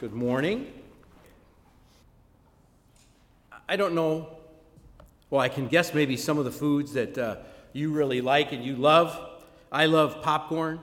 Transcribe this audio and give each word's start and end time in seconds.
Good 0.00 0.12
morning. 0.12 0.72
I 3.68 3.74
don't 3.74 3.96
know, 3.96 4.28
well, 5.28 5.40
I 5.40 5.48
can 5.48 5.66
guess 5.66 5.92
maybe 5.92 6.16
some 6.16 6.38
of 6.38 6.44
the 6.44 6.52
foods 6.52 6.92
that 6.92 7.18
uh, 7.18 7.36
you 7.72 7.90
really 7.90 8.20
like 8.20 8.52
and 8.52 8.64
you 8.64 8.76
love. 8.76 9.18
I 9.72 9.86
love 9.86 10.22
popcorn, 10.22 10.78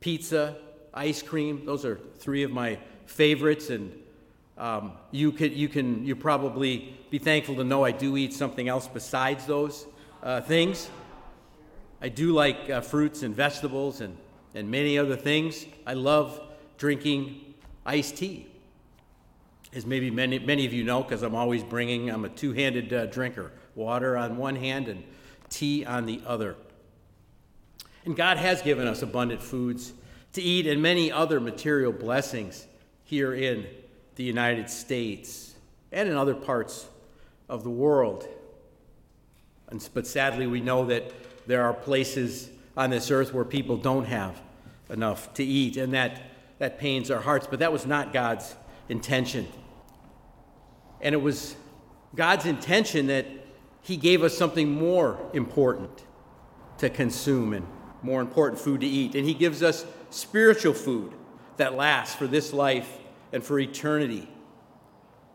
pizza, 0.00 0.56
ice 0.94 1.20
cream. 1.20 1.66
Those 1.66 1.84
are 1.84 2.00
three 2.20 2.42
of 2.42 2.50
my 2.50 2.78
favorites, 3.04 3.68
and 3.68 3.92
um, 4.56 4.92
you, 5.10 5.30
could, 5.30 5.52
you 5.52 5.68
can 5.68 6.02
you 6.06 6.16
probably 6.16 6.96
be 7.10 7.18
thankful 7.18 7.56
to 7.56 7.64
know 7.64 7.84
I 7.84 7.90
do 7.90 8.16
eat 8.16 8.32
something 8.32 8.66
else 8.66 8.88
besides 8.88 9.44
those 9.44 9.84
uh, 10.22 10.40
things. 10.40 10.88
I 12.00 12.08
do 12.08 12.32
like 12.32 12.70
uh, 12.70 12.80
fruits 12.80 13.24
and 13.24 13.36
vegetables 13.36 14.00
and, 14.00 14.16
and 14.54 14.70
many 14.70 14.96
other 14.96 15.16
things. 15.16 15.66
I 15.86 15.92
love 15.92 16.40
drinking 16.78 17.51
iced 17.84 18.16
tea. 18.16 18.46
As 19.74 19.86
maybe 19.86 20.10
many, 20.10 20.38
many 20.38 20.66
of 20.66 20.72
you 20.72 20.84
know, 20.84 21.02
because 21.02 21.22
I'm 21.22 21.34
always 21.34 21.62
bringing, 21.62 22.10
I'm 22.10 22.24
a 22.24 22.28
two 22.28 22.52
handed 22.52 22.92
uh, 22.92 23.06
drinker 23.06 23.52
water 23.74 24.16
on 24.16 24.36
one 24.36 24.56
hand 24.56 24.88
and 24.88 25.02
tea 25.48 25.84
on 25.84 26.06
the 26.06 26.20
other. 26.26 26.56
And 28.04 28.16
God 28.16 28.36
has 28.36 28.62
given 28.62 28.86
us 28.86 29.02
abundant 29.02 29.40
foods 29.40 29.92
to 30.34 30.42
eat 30.42 30.66
and 30.66 30.82
many 30.82 31.12
other 31.12 31.40
material 31.40 31.92
blessings 31.92 32.66
here 33.04 33.34
in 33.34 33.66
the 34.16 34.24
United 34.24 34.68
States 34.68 35.54
and 35.90 36.08
in 36.08 36.16
other 36.16 36.34
parts 36.34 36.86
of 37.48 37.64
the 37.64 37.70
world. 37.70 38.26
And, 39.68 39.86
but 39.94 40.06
sadly, 40.06 40.46
we 40.46 40.60
know 40.60 40.86
that 40.86 41.12
there 41.46 41.62
are 41.62 41.72
places 41.72 42.50
on 42.76 42.90
this 42.90 43.10
earth 43.10 43.32
where 43.32 43.44
people 43.44 43.76
don't 43.76 44.04
have 44.06 44.40
enough 44.88 45.32
to 45.34 45.44
eat, 45.44 45.76
and 45.76 45.92
that 45.94 46.20
that 46.62 46.78
pains 46.78 47.10
our 47.10 47.20
hearts, 47.20 47.48
but 47.50 47.58
that 47.58 47.72
was 47.72 47.86
not 47.86 48.12
God's 48.12 48.54
intention. 48.88 49.48
And 51.00 51.12
it 51.12 51.20
was 51.20 51.56
God's 52.14 52.46
intention 52.46 53.08
that 53.08 53.26
He 53.82 53.96
gave 53.96 54.22
us 54.22 54.38
something 54.38 54.70
more 54.70 55.18
important 55.32 56.04
to 56.78 56.88
consume 56.88 57.52
and 57.52 57.66
more 58.00 58.20
important 58.20 58.60
food 58.60 58.82
to 58.82 58.86
eat. 58.86 59.16
And 59.16 59.26
He 59.26 59.34
gives 59.34 59.60
us 59.60 59.84
spiritual 60.10 60.72
food 60.72 61.12
that 61.56 61.74
lasts 61.74 62.14
for 62.14 62.28
this 62.28 62.52
life 62.52 62.96
and 63.32 63.42
for 63.42 63.58
eternity. 63.58 64.28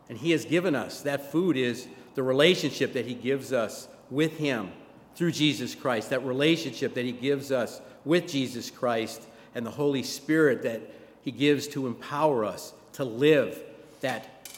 And 0.08 0.16
He 0.16 0.30
has 0.30 0.46
given 0.46 0.74
us 0.74 1.02
that 1.02 1.30
food 1.30 1.58
is 1.58 1.88
the 2.14 2.22
relationship 2.22 2.94
that 2.94 3.04
He 3.04 3.12
gives 3.12 3.52
us 3.52 3.86
with 4.08 4.38
Him 4.38 4.72
through 5.14 5.32
Jesus 5.32 5.74
Christ, 5.74 6.08
that 6.08 6.24
relationship 6.24 6.94
that 6.94 7.04
He 7.04 7.12
gives 7.12 7.52
us 7.52 7.82
with 8.06 8.26
Jesus 8.26 8.70
Christ 8.70 9.24
and 9.54 9.66
the 9.66 9.70
Holy 9.70 10.02
Spirit 10.02 10.62
that 10.62 10.94
he 11.22 11.30
gives 11.30 11.68
to 11.68 11.86
empower 11.86 12.44
us 12.44 12.72
to 12.94 13.04
live 13.04 13.58
that 14.00 14.48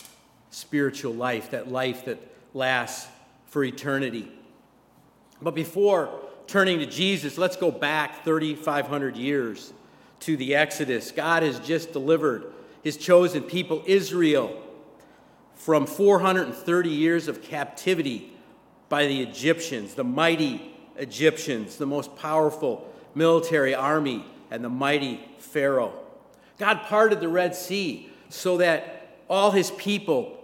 spiritual 0.50 1.14
life, 1.14 1.50
that 1.50 1.70
life 1.70 2.04
that 2.04 2.18
lasts 2.54 3.08
for 3.46 3.64
eternity. 3.64 4.30
But 5.42 5.54
before 5.54 6.20
turning 6.46 6.80
to 6.80 6.86
Jesus, 6.86 7.38
let's 7.38 7.56
go 7.56 7.70
back 7.70 8.24
3,500 8.24 9.16
years 9.16 9.72
to 10.20 10.36
the 10.36 10.54
Exodus. 10.54 11.12
God 11.12 11.42
has 11.42 11.58
just 11.60 11.92
delivered 11.92 12.52
his 12.82 12.96
chosen 12.96 13.42
people, 13.42 13.82
Israel, 13.86 14.60
from 15.54 15.86
430 15.86 16.88
years 16.88 17.28
of 17.28 17.42
captivity 17.42 18.32
by 18.88 19.06
the 19.06 19.22
Egyptians, 19.22 19.94
the 19.94 20.04
mighty 20.04 20.74
Egyptians, 20.96 21.76
the 21.76 21.86
most 21.86 22.16
powerful 22.16 22.90
military 23.14 23.74
army, 23.74 24.24
and 24.50 24.64
the 24.64 24.68
mighty 24.68 25.20
Pharaoh. 25.38 25.92
God 26.60 26.82
parted 26.82 27.20
the 27.20 27.28
Red 27.28 27.54
Sea 27.54 28.10
so 28.28 28.58
that 28.58 29.16
all 29.30 29.50
his 29.50 29.70
people 29.72 30.38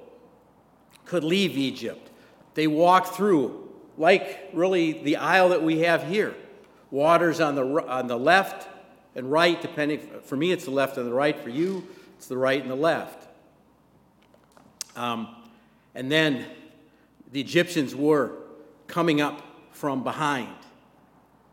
could 1.04 1.22
leave 1.22 1.58
Egypt. 1.58 2.10
They 2.54 2.66
walked 2.66 3.14
through, 3.14 3.70
like 3.98 4.48
really 4.54 4.92
the 5.02 5.18
aisle 5.18 5.50
that 5.50 5.62
we 5.62 5.80
have 5.80 6.08
here. 6.08 6.34
Waters 6.90 7.38
on 7.38 7.54
the, 7.54 7.64
on 7.86 8.06
the 8.06 8.18
left 8.18 8.66
and 9.14 9.30
right, 9.30 9.60
depending, 9.60 10.00
for 10.24 10.36
me 10.36 10.52
it's 10.52 10.64
the 10.64 10.70
left 10.70 10.96
and 10.96 11.06
the 11.06 11.12
right, 11.12 11.38
for 11.38 11.50
you 11.50 11.86
it's 12.16 12.28
the 12.28 12.38
right 12.38 12.62
and 12.62 12.70
the 12.70 12.74
left. 12.74 13.28
Um, 14.96 15.28
and 15.94 16.10
then 16.10 16.46
the 17.30 17.40
Egyptians 17.42 17.94
were 17.94 18.32
coming 18.86 19.20
up 19.20 19.42
from 19.72 20.02
behind. 20.02 20.48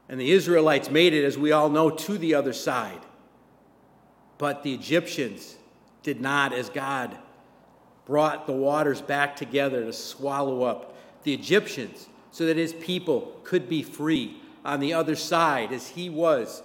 And 0.07 0.17
the 0.17 0.31
Israelites 0.31 0.89
made 0.89 1.13
it, 1.13 1.25
as 1.25 1.37
we 1.37 1.51
all 1.51 1.69
know, 1.69 1.89
to 1.89 2.17
the 2.17 2.35
other 2.35 2.53
side. 2.53 3.01
But 4.43 4.61
the 4.61 4.73
Egyptians 4.73 5.55
did 6.01 6.19
not, 6.19 6.51
as 6.51 6.67
God 6.67 7.17
brought 8.03 8.45
the 8.45 8.51
waters 8.51 8.99
back 8.99 9.37
together 9.37 9.85
to 9.85 9.93
swallow 9.93 10.63
up 10.63 10.97
the 11.23 11.33
Egyptians 11.33 12.09
so 12.31 12.47
that 12.47 12.57
his 12.57 12.73
people 12.73 13.39
could 13.45 13.69
be 13.69 13.81
free 13.81 14.41
on 14.65 14.81
the 14.81 14.95
other 14.95 15.15
side 15.15 15.71
as 15.71 15.87
he 15.87 16.09
was 16.09 16.61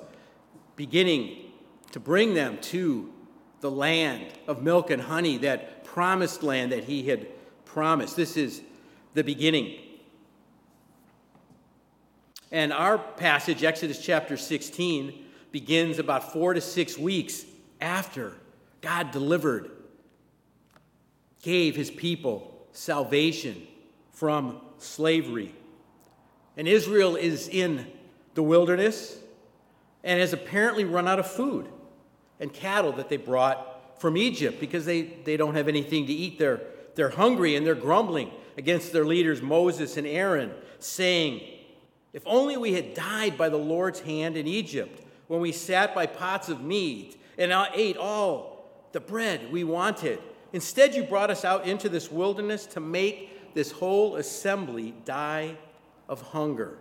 beginning 0.75 1.53
to 1.93 2.01
bring 2.01 2.35
them 2.35 2.59
to 2.63 3.13
the 3.61 3.71
land 3.71 4.27
of 4.49 4.61
milk 4.61 4.91
and 4.91 5.03
honey, 5.03 5.39
that 5.39 5.85
promised 5.85 6.43
land 6.43 6.73
that 6.73 6.83
he 6.83 7.05
had 7.05 7.29
promised. 7.65 8.17
This 8.17 8.37
is 8.37 8.61
the 9.15 9.23
beginning. 9.23 9.79
And 12.51 12.73
our 12.73 12.99
passage, 12.99 13.63
Exodus 13.63 14.05
chapter 14.05 14.37
16, 14.37 15.27
begins 15.53 16.01
about 16.01 16.33
four 16.33 16.55
to 16.55 16.61
six 16.61 16.99
weeks 16.99 17.45
after 17.81 18.35
God 18.81 19.11
delivered, 19.11 19.71
gave 21.43 21.77
his 21.77 21.91
people 21.91 22.67
salvation 22.73 23.67
from 24.13 24.61
slavery. 24.79 25.55
And 26.57 26.67
Israel 26.67 27.17
is 27.17 27.49
in 27.49 27.87
the 28.35 28.43
wilderness 28.43 29.19
and 30.05 30.21
has 30.21 30.33
apparently 30.33 30.85
run 30.85 31.09
out 31.09 31.19
of 31.19 31.27
food 31.27 31.69
and 32.41 32.53
cattle 32.53 32.93
that 32.93 33.09
they 33.09 33.17
brought 33.17 34.01
from 34.01 34.17
Egypt 34.17 34.61
because 34.61 34.85
they, 34.85 35.03
they 35.03 35.37
don't 35.37 35.55
have 35.55 35.69
anything 35.69 36.07
to 36.07 36.13
eat. 36.13 36.39
They're, 36.39 36.61
they're 36.95 37.11
hungry 37.11 37.57
and 37.57 37.67
they're 37.67 37.75
grumbling 37.75 38.31
against 38.57 38.93
their 38.93 39.05
leaders, 39.05 39.43
Moses 39.43 39.97
and 39.97 40.07
Aaron, 40.07 40.53
saying, 40.79 41.43
If 42.13 42.23
only 42.27 42.57
we 42.57 42.73
had 42.73 42.95
died 42.95 43.37
by 43.37 43.49
the 43.49 43.57
Lord's 43.57 44.01
hand 44.01 44.37
in 44.37 44.47
Egypt 44.47 45.05
when 45.27 45.41
we 45.41 45.53
sat 45.53 45.95
by 45.95 46.07
pots 46.07 46.49
of 46.49 46.61
meat 46.61 47.18
and 47.39 47.53
I 47.53 47.71
ate 47.73 47.97
all 47.97 48.69
the 48.93 49.01
bread 49.01 49.51
we 49.53 49.65
wanted. 49.65 50.19
Instead, 50.53 50.95
you 50.95 51.05
brought 51.05 51.31
us 51.31 51.45
out 51.45 51.67
into 51.67 51.89
this 51.89 52.11
wilderness 52.11 52.67
to 52.67 52.81
make 52.81 53.55
this 53.55 53.71
whole 53.71 54.17
assembly 54.17 54.95
die 55.05 55.57
of 56.09 56.21
hunger. 56.21 56.79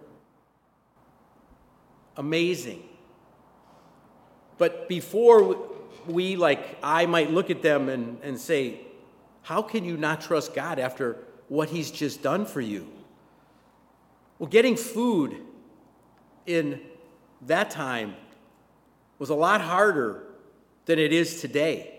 Amazing. 2.16 2.84
But 4.58 4.90
before 4.90 5.70
we, 6.08 6.36
like 6.36 6.78
I, 6.82 7.06
might 7.06 7.30
look 7.30 7.50
at 7.50 7.62
them 7.62 7.90
and, 7.90 8.18
and 8.24 8.40
say, 8.40 8.82
How 9.44 9.62
can 9.62 9.86
you 9.86 9.98
not 9.98 10.22
trust 10.22 10.56
God 10.56 10.80
after 10.80 11.18
what 11.48 11.70
He's 11.70 11.92
just 11.92 12.24
done 12.24 12.46
for 12.46 12.62
you? 12.62 12.88
Well, 14.40 14.50
getting 14.50 14.76
food 14.76 15.38
in 16.46 16.80
that 17.44 17.70
time 17.70 18.16
was 19.20 19.30
a 19.30 19.36
lot 19.36 19.62
harder 19.62 20.27
than 20.88 20.98
it 20.98 21.14
is 21.14 21.40
today. 21.40 21.94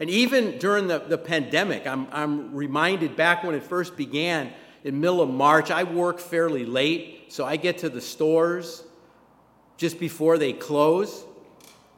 And 0.00 0.08
even 0.08 0.58
during 0.58 0.88
the, 0.88 0.98
the 1.00 1.18
pandemic, 1.18 1.86
I'm, 1.86 2.08
I'm 2.10 2.54
reminded 2.54 3.14
back 3.16 3.44
when 3.44 3.54
it 3.54 3.62
first 3.62 3.96
began 3.96 4.52
in 4.82 5.00
middle 5.00 5.20
of 5.20 5.30
March, 5.30 5.70
I 5.70 5.84
work 5.84 6.18
fairly 6.18 6.64
late, 6.64 7.32
so 7.32 7.44
I 7.44 7.56
get 7.56 7.78
to 7.78 7.88
the 7.88 8.00
stores 8.00 8.82
just 9.76 9.98
before 9.98 10.36
they 10.36 10.52
close. 10.52 11.24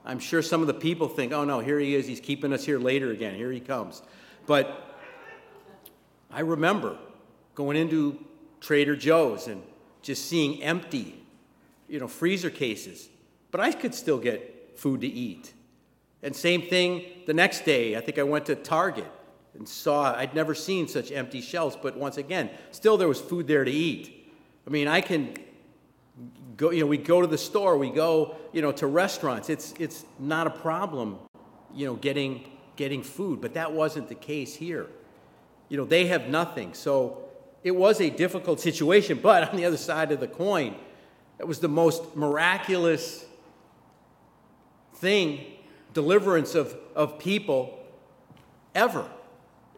I'm 0.05 0.21
sure 0.21 0.41
some 0.41 0.60
of 0.60 0.69
the 0.69 0.75
people 0.75 1.09
think, 1.09 1.32
oh 1.32 1.44
no, 1.44 1.60
here 1.60 1.78
he 1.78 1.94
is, 1.94 2.06
he's 2.06 2.21
keeping 2.21 2.53
us 2.53 2.65
here 2.65 2.78
later 2.78 3.10
again, 3.10 3.35
here 3.35 3.50
he 3.50 3.61
comes. 3.61 4.02
But 4.46 4.99
I 6.31 6.40
remember 6.40 6.96
going 7.55 7.76
into 7.76 8.25
Trader 8.61 8.94
Joe's 8.94 9.49
and 9.49 9.62
just 10.02 10.26
seeing 10.26 10.62
empty, 10.62 11.20
you 11.88 11.99
know, 11.99 12.08
freezer 12.08 12.50
cases. 12.50 13.08
But 13.50 13.61
I 13.61 13.73
could 13.73 13.94
still 13.94 14.19
get 14.19 14.79
food 14.79 15.00
to 15.00 15.08
eat. 15.08 15.52
And 16.26 16.34
same 16.34 16.62
thing 16.62 17.05
the 17.26 17.32
next 17.32 17.64
day. 17.64 17.94
I 17.94 18.00
think 18.00 18.19
I 18.19 18.25
went 18.25 18.46
to 18.46 18.56
Target 18.56 19.06
and 19.55 19.67
saw, 19.67 20.12
I'd 20.12 20.34
never 20.34 20.56
seen 20.56 20.88
such 20.88 21.12
empty 21.12 21.40
shelves, 21.40 21.78
but 21.81 21.96
once 21.96 22.17
again, 22.17 22.50
still 22.73 22.96
there 22.96 23.06
was 23.06 23.20
food 23.20 23.46
there 23.46 23.62
to 23.62 23.70
eat. 23.70 24.28
I 24.67 24.70
mean, 24.70 24.88
I 24.88 25.02
can 25.02 25.34
go, 26.56 26.73
you 26.73 26.81
know, 26.81 26.87
we 26.88 26.99
go 26.99 27.20
to 27.20 27.28
the 27.28 27.38
store, 27.38 27.78
we 27.78 27.90
go, 27.90 28.34
you 28.52 28.61
know, 28.61 28.73
to 28.73 28.88
restaurants. 28.88 29.49
It's, 29.49 29.73
it's 29.78 30.05
not 30.19 30.49
a 30.49 30.50
problem, 30.50 31.20
you 31.73 31.87
know, 31.87 31.94
getting, 31.94 32.50
getting 32.75 33.05
food, 33.05 33.40
but 33.40 33.55
that 33.55 33.70
wasn't 33.70 34.08
the 34.08 34.17
case 34.17 34.52
here. 34.52 34.88
You 35.69 35.76
know, 35.76 35.84
they 35.84 36.06
have 36.06 36.28
nothing. 36.28 36.75
So 36.75 37.23
it 37.62 37.70
was 37.70 38.00
a 38.00 38.11
difficult 38.11 38.58
situation, 38.58 39.20
but 39.23 39.49
on 39.49 39.56
the 39.56 39.64
other 39.64 39.76
side 39.76 40.11
of 40.11 40.19
the 40.19 40.26
coin, 40.26 40.75
it 41.38 41.46
was 41.46 41.61
the 41.61 41.69
most 41.69 42.17
miraculous 42.17 43.25
thing 44.96 45.52
deliverance 45.96 46.54
of, 46.54 46.76
of 46.94 47.19
people 47.19 47.78
ever. 48.75 49.08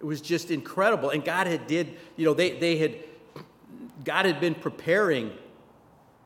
It 0.00 0.04
was 0.04 0.20
just 0.20 0.50
incredible. 0.50 1.10
And 1.10 1.24
God 1.24 1.46
had 1.46 1.68
did, 1.68 1.96
you 2.16 2.24
know, 2.24 2.34
they, 2.34 2.58
they 2.58 2.76
had, 2.76 2.96
God 4.04 4.26
had 4.26 4.40
been 4.40 4.56
preparing 4.56 5.30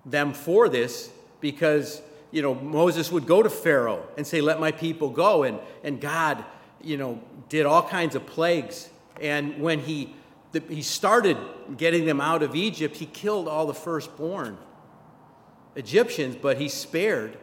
them 0.06 0.32
for 0.32 0.70
this 0.70 1.10
because, 1.42 2.00
you 2.30 2.40
know, 2.40 2.54
Moses 2.54 3.12
would 3.12 3.26
go 3.26 3.42
to 3.42 3.50
Pharaoh 3.50 4.02
and 4.16 4.26
say, 4.26 4.40
let 4.40 4.58
my 4.58 4.72
people 4.72 5.10
go. 5.10 5.42
And, 5.42 5.58
and 5.84 6.00
God, 6.00 6.42
you 6.80 6.96
know, 6.96 7.20
did 7.50 7.66
all 7.66 7.86
kinds 7.86 8.14
of 8.14 8.24
plagues. 8.24 8.88
And 9.20 9.60
when 9.60 9.78
he, 9.78 10.14
the, 10.52 10.60
he 10.70 10.80
started 10.80 11.36
getting 11.76 12.06
them 12.06 12.18
out 12.18 12.42
of 12.42 12.56
Egypt, 12.56 12.96
he 12.96 13.04
killed 13.04 13.46
all 13.46 13.66
the 13.66 13.74
firstborn 13.74 14.56
Egyptians, 15.76 16.34
but 16.40 16.56
he 16.56 16.70
spared 16.70 17.36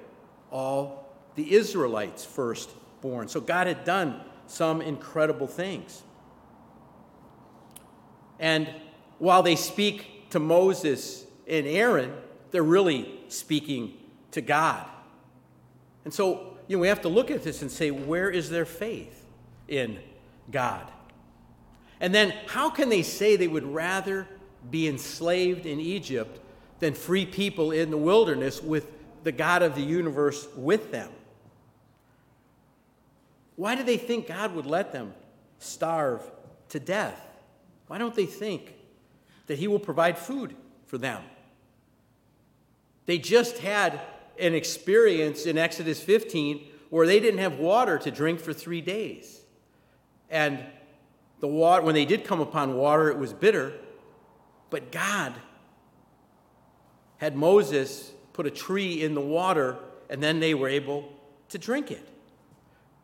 all 0.52 0.99
the 1.40 1.54
Israelites' 1.54 2.26
firstborn. 2.26 3.30
So 3.30 3.40
God 3.40 3.68
had 3.68 3.86
done 3.86 4.20
some 4.46 4.82
incredible 4.82 5.48
things. 5.48 6.04
And 8.40 8.70
while 9.20 9.42
they 9.42 9.56
speak 9.56 10.30
to 10.32 10.40
Moses 10.40 11.26
and 11.48 11.66
Aaron, 11.66 12.14
they're 12.52 12.62
really 12.62 13.22
speaking 13.30 13.94
to 14.32 14.42
God. 14.42 14.86
And 16.04 16.14
so, 16.14 16.58
you 16.68 16.76
know, 16.76 16.82
we 16.82 16.90
have 16.90 17.02
to 17.04 17.10
look 17.10 17.32
at 17.32 17.44
this 17.44 17.62
and 17.62 17.72
say, 17.72 17.90
where 17.90 18.30
is 18.30 18.50
their 18.50 18.66
faith 18.66 19.26
in 19.68 20.00
God? 20.52 20.92
And 22.02 22.14
then, 22.14 22.34
how 22.48 22.70
can 22.70 22.90
they 22.90 23.02
say 23.02 23.38
they 23.38 23.48
would 23.48 23.66
rather 23.66 24.28
be 24.70 24.88
enslaved 24.88 25.66
in 25.66 25.80
Egypt 25.80 26.40
than 26.80 26.94
free 26.94 27.26
people 27.26 27.72
in 27.72 27.92
the 27.92 27.98
wilderness 27.98 28.62
with 28.62 28.88
the 29.24 29.32
God 29.32 29.62
of 29.62 29.76
the 29.76 29.82
universe 29.82 30.48
with 30.56 30.92
them? 30.92 31.12
Why 33.60 33.76
do 33.76 33.84
they 33.84 33.98
think 33.98 34.28
God 34.28 34.56
would 34.56 34.66
let 34.66 34.94
them 34.94 35.14
starve 35.58 36.22
to 36.70 36.80
death? 36.80 37.20
Why 37.88 37.98
don't 37.98 38.16
they 38.16 38.26
think 38.26 38.74
that 39.48 39.58
He 39.58 39.68
will 39.68 39.80
provide 39.80 40.18
food 40.18 40.56
for 40.86 40.98
them? 40.98 41.22
They 43.06 43.18
just 43.18 43.58
had 43.58 44.00
an 44.40 44.56
experience 44.56 45.46
in 45.46 45.58
Exodus 45.58 46.02
15 46.02 46.70
where 46.90 47.06
they 47.06 47.20
didn't 47.20 47.42
have 47.42 47.60
water 47.60 47.98
to 47.98 48.10
drink 48.10 48.40
for 48.40 48.54
three 48.54 48.80
days. 48.80 49.42
And 50.30 50.64
the 51.42 51.48
water, 51.50 51.84
when 51.84 51.96
they 51.96 52.06
did 52.06 52.24
come 52.24 52.40
upon 52.40 52.78
water, 52.78 53.10
it 53.10 53.18
was 53.18 53.34
bitter. 53.34 53.74
But 54.70 54.90
God 54.90 55.34
had 57.18 57.36
Moses 57.36 58.14
put 58.32 58.48
a 58.48 58.52
tree 58.52 59.04
in 59.04 59.16
the 59.16 59.22
water, 59.22 59.78
and 60.10 60.24
then 60.24 60.40
they 60.40 60.54
were 60.54 60.70
able 60.70 61.12
to 61.50 61.58
drink 61.58 61.92
it. 61.92 62.08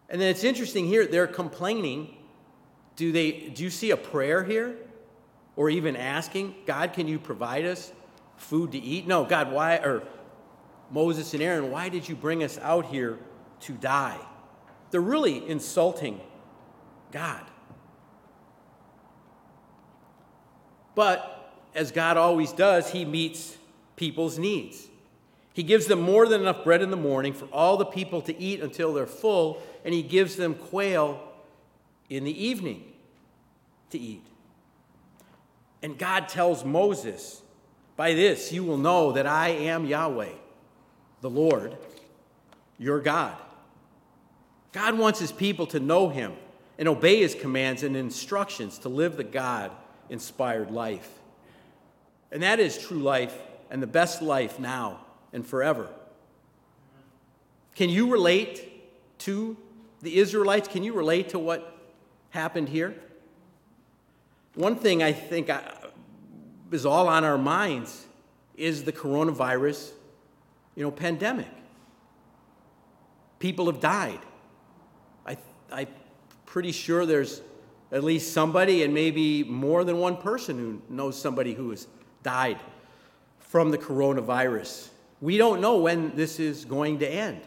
And 0.10 0.22
then 0.22 0.30
it's 0.30 0.44
interesting 0.44 0.88
here, 0.88 1.06
they're 1.06 1.28
complaining. 1.28 2.16
Do, 2.96 3.12
they, 3.12 3.32
do 3.32 3.64
you 3.64 3.70
see 3.70 3.92
a 3.92 3.98
prayer 3.98 4.44
here? 4.44 4.78
Or 5.56 5.70
even 5.70 5.96
asking, 5.96 6.56
God, 6.66 6.94
can 6.94 7.08
you 7.08 7.18
provide 7.18 7.66
us 7.66 7.92
food 8.38 8.74
to 8.74 8.78
eat? 8.78 9.08
No, 9.08 9.24
God, 9.24 9.52
why, 9.52 9.78
or 9.78 10.04
Moses 10.92 11.34
and 11.34 11.42
Aaron, 11.42 11.72
why 11.72 11.90
did 11.90 12.08
you 12.08 12.16
bring 12.16 12.44
us 12.44 12.58
out 12.60 12.86
here 12.86 13.18
to 13.62 13.74
die? 13.74 14.20
They're 14.92 15.02
really 15.02 15.48
insulting 15.48 16.20
God. 17.12 17.44
But 20.94 21.54
as 21.74 21.92
God 21.92 22.18
always 22.18 22.52
does, 22.52 22.92
He 22.92 23.06
meets 23.06 23.58
people's 23.96 24.40
needs. 24.40 24.88
He 25.54 25.64
gives 25.64 25.86
them 25.86 26.02
more 26.02 26.28
than 26.28 26.42
enough 26.42 26.64
bread 26.64 26.82
in 26.82 26.92
the 26.92 26.98
morning 26.98 27.34
for 27.34 27.46
all 27.46 27.78
the 27.78 27.86
people 27.86 28.22
to 28.24 28.38
eat 28.38 28.62
until 28.62 28.94
they're 28.94 29.08
full, 29.08 29.62
and 29.86 29.94
He 29.94 30.02
gives 30.02 30.36
them 30.36 30.56
quail 30.56 31.22
in 32.10 32.26
the 32.26 32.46
evening 32.46 32.84
to 33.92 34.00
eat. 34.00 34.26
And 35.82 35.98
God 35.98 36.28
tells 36.28 36.66
Moses, 36.66 37.42
By 37.96 38.16
this 38.16 38.52
you 38.52 38.64
will 38.64 38.80
know 38.80 39.14
that 39.14 39.28
I 39.28 39.50
am 39.50 39.86
Yahweh, 39.86 40.34
the 41.22 41.30
Lord, 41.30 41.78
your 42.80 43.00
God. 43.00 43.38
God 44.74 44.98
wants 44.98 45.20
His 45.20 45.32
people 45.32 45.68
to 45.68 45.80
know 45.80 46.10
Him 46.10 46.34
and 46.80 46.88
obey 46.88 47.22
His 47.22 47.36
commands 47.36 47.84
and 47.84 47.96
instructions 47.96 48.80
to 48.80 48.90
live 48.90 49.16
the 49.16 49.24
God 49.24 49.72
inspired 50.10 50.72
life. 50.72 51.10
And 52.32 52.42
that 52.42 52.60
is 52.60 52.78
true 52.78 53.00
life 53.00 53.38
and 53.70 53.82
the 53.82 53.88
best 53.88 54.22
life 54.22 54.60
now 54.60 55.02
and 55.32 55.46
forever. 55.46 55.88
Can 57.76 57.90
you 57.90 58.12
relate 58.12 58.72
to 59.20 59.58
the 60.02 60.18
Israelites? 60.18 60.68
Can 60.68 60.84
you 60.84 60.94
relate 60.94 61.30
to 61.30 61.40
what 61.40 61.78
happened 62.30 62.70
here? 62.70 62.96
One 64.56 64.76
thing 64.76 65.04
I 65.04 65.12
think 65.12 65.50
uh, 65.50 65.62
is 66.72 66.86
all 66.86 67.08
on 67.08 67.24
our 67.24 67.38
minds 67.38 68.06
is 68.56 68.84
the 68.84 68.92
coronavirus, 68.92 69.92
you 70.76 70.84
know, 70.84 70.92
pandemic. 70.92 71.48
People 73.40 73.66
have 73.66 73.80
died. 73.80 74.20
I, 75.26 75.38
I'm 75.72 75.88
pretty 76.46 76.72
sure 76.72 77.06
there's 77.06 77.42
at 77.92 78.04
least 78.04 78.34
somebody, 78.34 78.84
and 78.84 78.94
maybe 78.94 79.44
more 79.44 79.84
than 79.84 80.00
one 80.00 80.18
person 80.18 80.58
who 80.58 80.82
knows 80.90 81.20
somebody 81.20 81.54
who 81.54 81.70
has 81.70 81.88
died 82.24 82.60
from 83.40 83.72
the 83.72 83.78
coronavirus. 83.78 84.90
We 85.22 85.38
don't 85.38 85.62
know 85.62 85.78
when 85.78 86.16
this 86.16 86.40
is 86.40 86.66
going 86.66 87.00
to 87.00 87.08
end. 87.08 87.42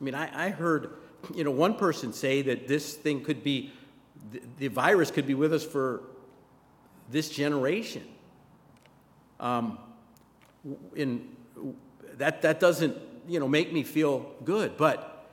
I 0.00 0.04
mean, 0.04 0.14
I, 0.14 0.46
I 0.46 0.50
heard, 0.50 0.90
you 1.34 1.44
know, 1.44 1.50
one 1.50 1.74
person 1.74 2.12
say 2.12 2.42
that 2.42 2.68
this 2.68 2.94
thing 2.94 3.22
could 3.22 3.42
be, 3.42 3.72
the, 4.58 4.68
virus 4.68 5.10
could 5.10 5.26
be 5.26 5.34
with 5.34 5.52
us 5.52 5.64
for 5.64 6.02
this 7.10 7.28
generation. 7.28 8.04
Um, 9.38 9.78
in, 10.94 11.28
that, 12.18 12.42
that 12.42 12.60
doesn't, 12.60 12.96
you 13.28 13.40
know, 13.40 13.48
make 13.48 13.72
me 13.72 13.82
feel 13.82 14.30
good, 14.44 14.76
but 14.76 15.26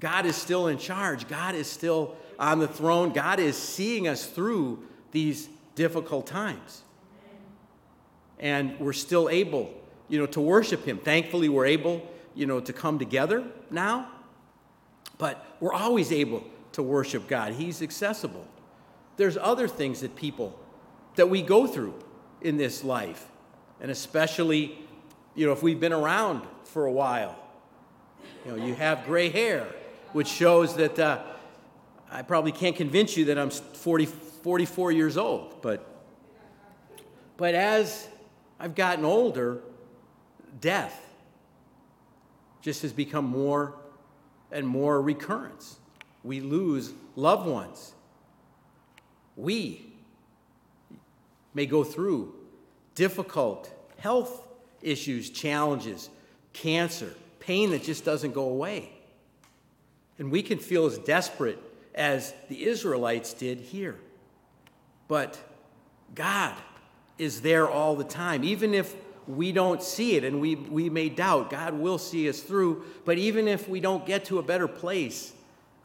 God 0.00 0.26
is 0.26 0.36
still 0.36 0.68
in 0.68 0.78
charge. 0.78 1.26
God 1.26 1.54
is 1.54 1.66
still 1.66 2.16
on 2.38 2.58
the 2.58 2.68
throne. 2.68 3.12
God 3.12 3.40
is 3.40 3.56
seeing 3.56 4.08
us 4.08 4.26
through 4.26 4.82
these 5.12 5.48
difficult 5.74 6.26
times. 6.26 6.82
And 8.38 8.78
we're 8.78 8.92
still 8.92 9.30
able, 9.30 9.72
you 10.08 10.18
know, 10.18 10.26
to 10.26 10.40
worship 10.40 10.84
Him. 10.84 10.98
Thankfully, 10.98 11.48
we're 11.48 11.66
able, 11.66 12.06
you 12.34 12.44
know, 12.44 12.60
to 12.60 12.72
come 12.72 12.98
together 12.98 13.44
now. 13.70 14.10
But 15.18 15.44
we're 15.60 15.72
always 15.72 16.12
able 16.12 16.44
to 16.72 16.82
worship 16.82 17.26
God. 17.28 17.54
He's 17.54 17.82
accessible. 17.82 18.46
There's 19.16 19.36
other 19.36 19.66
things 19.66 20.00
that 20.00 20.14
people 20.14 20.58
that 21.14 21.30
we 21.30 21.42
go 21.42 21.66
through 21.66 21.94
in 22.42 22.58
this 22.58 22.84
life, 22.84 23.26
and 23.80 23.90
especially, 23.90 24.78
you 25.34 25.46
know, 25.46 25.52
if 25.52 25.62
we've 25.62 25.80
been 25.80 25.92
around 25.92 26.42
for 26.64 26.84
a 26.84 26.92
while. 26.92 27.38
You 28.44 28.52
know, 28.56 28.64
you 28.64 28.74
have 28.74 29.06
gray 29.06 29.30
hair, 29.30 29.66
which 30.12 30.28
shows 30.28 30.76
that 30.76 30.98
uh, 30.98 31.22
I 32.10 32.22
probably 32.22 32.52
can't 32.52 32.76
convince 32.76 33.16
you 33.16 33.26
that 33.26 33.38
I'm 33.38 33.50
40, 33.50 34.06
44 34.06 34.92
years 34.92 35.16
old, 35.16 35.62
but, 35.62 35.86
but 37.36 37.54
as 37.54 38.06
I've 38.60 38.74
gotten 38.74 39.04
older, 39.04 39.60
death 40.60 41.02
just 42.60 42.82
has 42.82 42.92
become 42.92 43.24
more 43.24 43.74
and 44.50 44.66
more 44.66 45.00
recurrence. 45.00 45.78
We 46.22 46.40
lose 46.40 46.92
loved 47.14 47.46
ones. 47.46 47.92
We 49.36 49.92
may 51.54 51.66
go 51.66 51.84
through 51.84 52.34
difficult 52.94 53.72
health 53.98 54.46
issues, 54.82 55.30
challenges, 55.30 56.10
cancer, 56.52 57.14
pain 57.40 57.70
that 57.70 57.82
just 57.82 58.04
doesn't 58.04 58.32
go 58.32 58.48
away. 58.48 58.90
And 60.18 60.30
we 60.30 60.42
can 60.42 60.58
feel 60.58 60.86
as 60.86 60.98
desperate 60.98 61.58
as 61.94 62.34
the 62.48 62.64
Israelites 62.64 63.32
did 63.32 63.60
here. 63.60 63.96
But 65.08 65.38
God 66.14 66.54
is 67.18 67.42
there 67.42 67.68
all 67.68 67.96
the 67.96 68.04
time. 68.04 68.44
Even 68.44 68.74
if 68.74 68.94
we 69.26 69.52
don't 69.52 69.82
see 69.82 70.16
it 70.16 70.24
and 70.24 70.40
we, 70.40 70.54
we 70.54 70.88
may 70.90 71.08
doubt, 71.08 71.50
God 71.50 71.74
will 71.74 71.98
see 71.98 72.28
us 72.28 72.40
through. 72.40 72.84
But 73.04 73.18
even 73.18 73.48
if 73.48 73.68
we 73.68 73.80
don't 73.80 74.06
get 74.06 74.26
to 74.26 74.38
a 74.38 74.42
better 74.42 74.68
place 74.68 75.32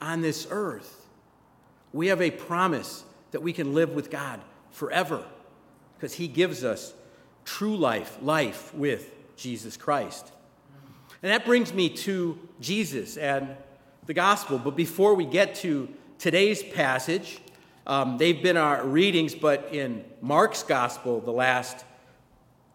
on 0.02 0.22
this 0.22 0.48
earth, 0.50 1.08
we 1.94 2.08
have 2.08 2.22
a 2.22 2.32
promise 2.32 3.04
that 3.32 3.42
we 3.42 3.54
can 3.54 3.74
live 3.74 3.92
with 3.92 4.10
God 4.10 4.40
forever 4.72 5.24
because 5.96 6.14
He 6.14 6.28
gives 6.28 6.64
us 6.64 6.94
true 7.46 7.76
life, 7.76 8.18
life 8.22 8.74
with 8.74 9.14
Jesus 9.36 9.78
Christ. 9.78 10.32
And 11.24 11.32
that 11.32 11.46
brings 11.46 11.74
me 11.74 11.90
to 11.90 12.40
Jesus 12.60 13.18
and 13.18 13.56
the 14.06 14.14
gospel. 14.14 14.58
But 14.58 14.76
before 14.76 15.14
we 15.14 15.26
get 15.26 15.56
to 15.56 15.88
today's 16.22 16.62
passage. 16.62 17.40
Um, 17.88 18.20
they've 18.20 18.44
been 18.44 18.56
our 18.56 18.86
readings, 18.86 19.34
but 19.34 19.70
in 19.74 20.06
Mark's 20.22 20.62
gospel, 20.62 21.20
the 21.20 21.32
last, 21.32 21.84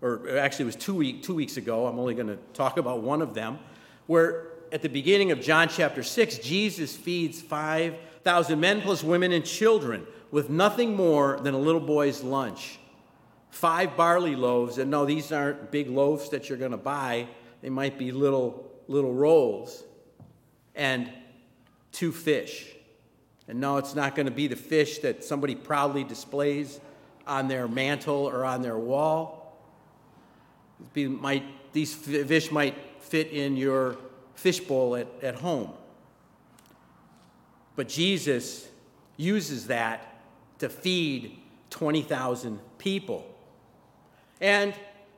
or 0.03 0.39
actually 0.39 0.65
it 0.65 0.67
was 0.67 0.77
two, 0.77 0.95
week, 0.95 1.23
two 1.23 1.35
weeks 1.35 1.57
ago, 1.57 1.87
I'm 1.87 1.99
only 1.99 2.15
going 2.15 2.29
to 2.29 2.39
talk 2.53 2.77
about 2.77 3.03
one 3.03 3.23
of 3.23 3.35
them, 3.35 3.59
where 4.07 4.49
at 4.73 4.83
the 4.83 4.89
beginning 4.89 5.31
of 5.31 5.41
John 5.41 5.69
chapter 5.69 6.03
6, 6.03 6.39
Jesus 6.39 6.95
feeds 6.97 7.41
5,000 7.41 8.07
thousand 8.27 8.59
men 8.59 8.81
plus 8.83 9.05
women 9.05 9.31
and 9.31 9.45
children, 9.45 10.05
with 10.33 10.51
nothing 10.51 10.97
more 10.97 11.39
than 11.45 11.55
a 11.55 11.59
little 11.59 11.81
boy's 11.81 12.25
lunch. 12.25 12.81
Five 13.51 13.97
barley 13.97 14.35
loaves, 14.35 14.79
and 14.79 14.91
no, 14.91 15.05
these 15.05 15.31
aren't 15.31 15.71
big 15.71 15.89
loaves 15.89 16.29
that 16.31 16.49
you're 16.49 16.59
going 16.59 16.73
to 16.73 16.77
buy. 16.77 17.29
They 17.63 17.71
might 17.71 17.97
be 17.97 18.11
little 18.11 18.69
little 18.89 19.15
rolls, 19.15 19.85
and 20.75 21.09
two 21.93 22.11
fish. 22.11 22.75
And 23.47 23.61
no, 23.61 23.77
it's 23.77 23.95
not 23.95 24.17
going 24.17 24.27
to 24.27 24.33
be 24.33 24.49
the 24.49 24.57
fish 24.57 24.99
that 24.99 25.23
somebody 25.23 25.55
proudly 25.55 26.03
displays 26.03 26.81
on 27.29 27.47
their 27.47 27.69
mantel 27.69 28.29
or 28.29 28.45
on 28.45 28.61
their 28.61 28.77
wall. 28.77 29.46
Be, 30.93 31.09
might, 31.09 31.45
these 31.73 31.95
fish 31.95 32.51
might 32.51 32.75
fit 33.01 33.29
in 33.29 33.57
your 33.57 33.97
fishbowl 34.35 34.97
at, 34.97 35.07
at 35.23 35.37
home. 35.37 35.73
But 37.75 37.89
Jesus 37.89 38.69
uses 39.17 39.67
that 39.69 40.23
to 40.59 40.69
feed 40.69 41.39
20,000 41.71 42.59
people. 42.79 43.27
And 44.41 44.75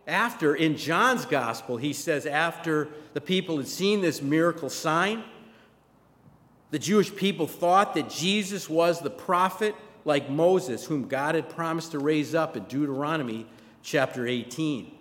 after, 0.06 0.54
in 0.54 0.76
John's 0.76 1.24
gospel, 1.24 1.76
he 1.76 1.92
says, 1.92 2.26
after 2.26 2.88
the 3.12 3.20
people 3.20 3.58
had 3.58 3.68
seen 3.68 4.00
this 4.00 4.22
miracle 4.22 4.70
sign, 4.70 5.22
the 6.70 6.78
Jewish 6.78 7.14
people 7.14 7.46
thought 7.46 7.94
that 7.94 8.10
Jesus 8.10 8.68
was 8.68 9.00
the 9.00 9.10
prophet 9.10 9.74
like 10.04 10.30
Moses, 10.30 10.84
whom 10.84 11.08
God 11.08 11.34
had 11.34 11.48
promised 11.48 11.92
to 11.92 11.98
raise 11.98 12.34
up 12.34 12.56
in 12.56 12.64
Deuteronomy 12.64 13.46
chapter 13.82 14.26
18. 14.26 14.97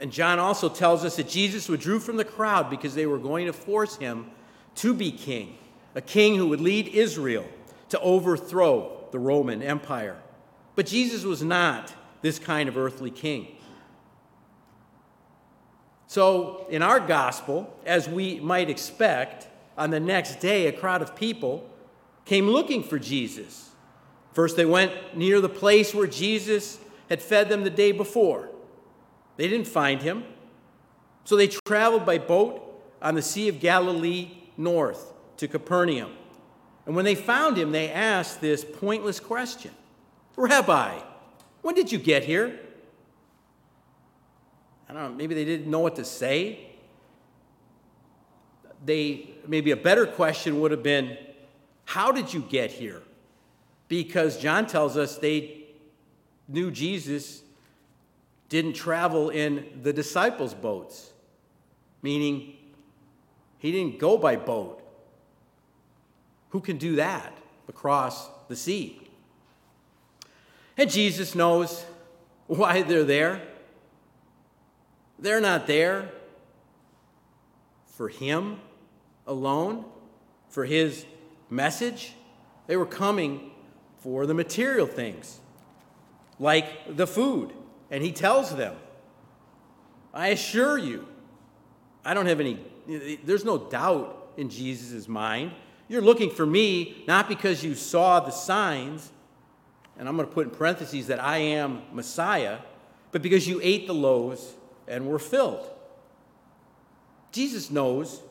And 0.00 0.12
John 0.12 0.38
also 0.38 0.68
tells 0.68 1.04
us 1.04 1.16
that 1.16 1.28
Jesus 1.28 1.68
withdrew 1.68 2.00
from 2.00 2.16
the 2.16 2.24
crowd 2.24 2.68
because 2.68 2.94
they 2.94 3.06
were 3.06 3.18
going 3.18 3.46
to 3.46 3.52
force 3.52 3.96
him 3.96 4.26
to 4.76 4.92
be 4.92 5.12
king, 5.12 5.56
a 5.94 6.00
king 6.00 6.36
who 6.36 6.48
would 6.48 6.60
lead 6.60 6.88
Israel 6.88 7.46
to 7.90 8.00
overthrow 8.00 9.06
the 9.12 9.18
Roman 9.18 9.62
Empire. 9.62 10.16
But 10.74 10.86
Jesus 10.86 11.22
was 11.24 11.42
not 11.42 11.94
this 12.22 12.38
kind 12.38 12.68
of 12.68 12.76
earthly 12.76 13.10
king. 13.10 13.48
So, 16.06 16.66
in 16.68 16.82
our 16.82 17.00
gospel, 17.00 17.72
as 17.86 18.08
we 18.08 18.40
might 18.40 18.70
expect, 18.70 19.48
on 19.76 19.90
the 19.90 20.00
next 20.00 20.40
day, 20.40 20.66
a 20.66 20.72
crowd 20.72 21.02
of 21.02 21.16
people 21.16 21.68
came 22.24 22.48
looking 22.48 22.82
for 22.82 22.98
Jesus. 22.98 23.70
First, 24.32 24.56
they 24.56 24.64
went 24.64 25.16
near 25.16 25.40
the 25.40 25.48
place 25.48 25.94
where 25.94 26.06
Jesus 26.06 26.78
had 27.08 27.22
fed 27.22 27.48
them 27.48 27.64
the 27.64 27.70
day 27.70 27.92
before. 27.92 28.48
They 29.36 29.48
didn't 29.48 29.66
find 29.66 30.00
him, 30.00 30.24
so 31.24 31.36
they 31.36 31.48
traveled 31.48 32.06
by 32.06 32.18
boat 32.18 32.60
on 33.02 33.14
the 33.14 33.22
Sea 33.22 33.48
of 33.48 33.60
Galilee 33.60 34.30
north 34.56 35.12
to 35.38 35.48
Capernaum. 35.48 36.12
And 36.86 36.94
when 36.94 37.04
they 37.04 37.14
found 37.14 37.56
him, 37.56 37.72
they 37.72 37.90
asked 37.90 38.40
this 38.40 38.64
pointless 38.64 39.20
question 39.20 39.72
Rabbi, 40.36 40.98
when 41.62 41.74
did 41.74 41.90
you 41.90 41.98
get 41.98 42.24
here? 42.24 42.60
I 44.88 44.92
don't 44.92 45.02
know, 45.02 45.16
maybe 45.16 45.34
they 45.34 45.44
didn't 45.44 45.70
know 45.70 45.80
what 45.80 45.96
to 45.96 46.04
say. 46.04 46.70
They, 48.84 49.30
maybe 49.48 49.70
a 49.70 49.76
better 49.76 50.06
question 50.06 50.60
would 50.60 50.70
have 50.70 50.82
been, 50.82 51.16
How 51.86 52.12
did 52.12 52.34
you 52.34 52.40
get 52.40 52.70
here? 52.70 53.02
Because 53.88 54.38
John 54.38 54.66
tells 54.66 54.96
us 54.96 55.16
they 55.16 55.64
knew 56.48 56.70
Jesus 56.70 57.43
didn't 58.54 58.74
travel 58.74 59.30
in 59.30 59.66
the 59.82 59.92
disciples' 59.92 60.54
boats, 60.54 61.10
meaning 62.02 62.54
he 63.58 63.72
didn't 63.72 63.98
go 63.98 64.16
by 64.16 64.36
boat. 64.36 64.80
Who 66.50 66.60
can 66.60 66.76
do 66.76 66.94
that 66.94 67.36
across 67.66 68.30
the 68.46 68.54
sea? 68.54 69.00
And 70.76 70.88
Jesus 70.88 71.34
knows 71.34 71.84
why 72.46 72.82
they're 72.82 73.02
there. 73.02 73.42
They're 75.18 75.40
not 75.40 75.66
there 75.66 76.12
for 77.86 78.08
him 78.08 78.60
alone, 79.26 79.84
for 80.48 80.64
his 80.64 81.06
message. 81.50 82.14
They 82.68 82.76
were 82.76 82.86
coming 82.86 83.50
for 83.98 84.26
the 84.26 84.34
material 84.34 84.86
things, 84.86 85.40
like 86.38 86.96
the 86.96 87.08
food. 87.08 87.52
And 87.90 88.02
he 88.02 88.12
tells 88.12 88.54
them, 88.54 88.74
I 90.12 90.28
assure 90.28 90.78
you, 90.78 91.06
I 92.04 92.14
don't 92.14 92.26
have 92.26 92.40
any, 92.40 92.58
there's 93.24 93.44
no 93.44 93.58
doubt 93.58 94.32
in 94.36 94.48
Jesus' 94.48 95.08
mind. 95.08 95.52
You're 95.88 96.02
looking 96.02 96.30
for 96.30 96.46
me 96.46 97.04
not 97.06 97.28
because 97.28 97.62
you 97.64 97.74
saw 97.74 98.20
the 98.20 98.30
signs, 98.30 99.10
and 99.98 100.08
I'm 100.08 100.16
going 100.16 100.28
to 100.28 100.34
put 100.34 100.46
in 100.46 100.52
parentheses 100.52 101.08
that 101.08 101.22
I 101.22 101.38
am 101.38 101.82
Messiah, 101.92 102.58
but 103.12 103.22
because 103.22 103.46
you 103.46 103.60
ate 103.62 103.86
the 103.86 103.94
loaves 103.94 104.54
and 104.88 105.06
were 105.06 105.18
filled. 105.18 105.70
Jesus 107.32 107.70
knows 107.70 108.22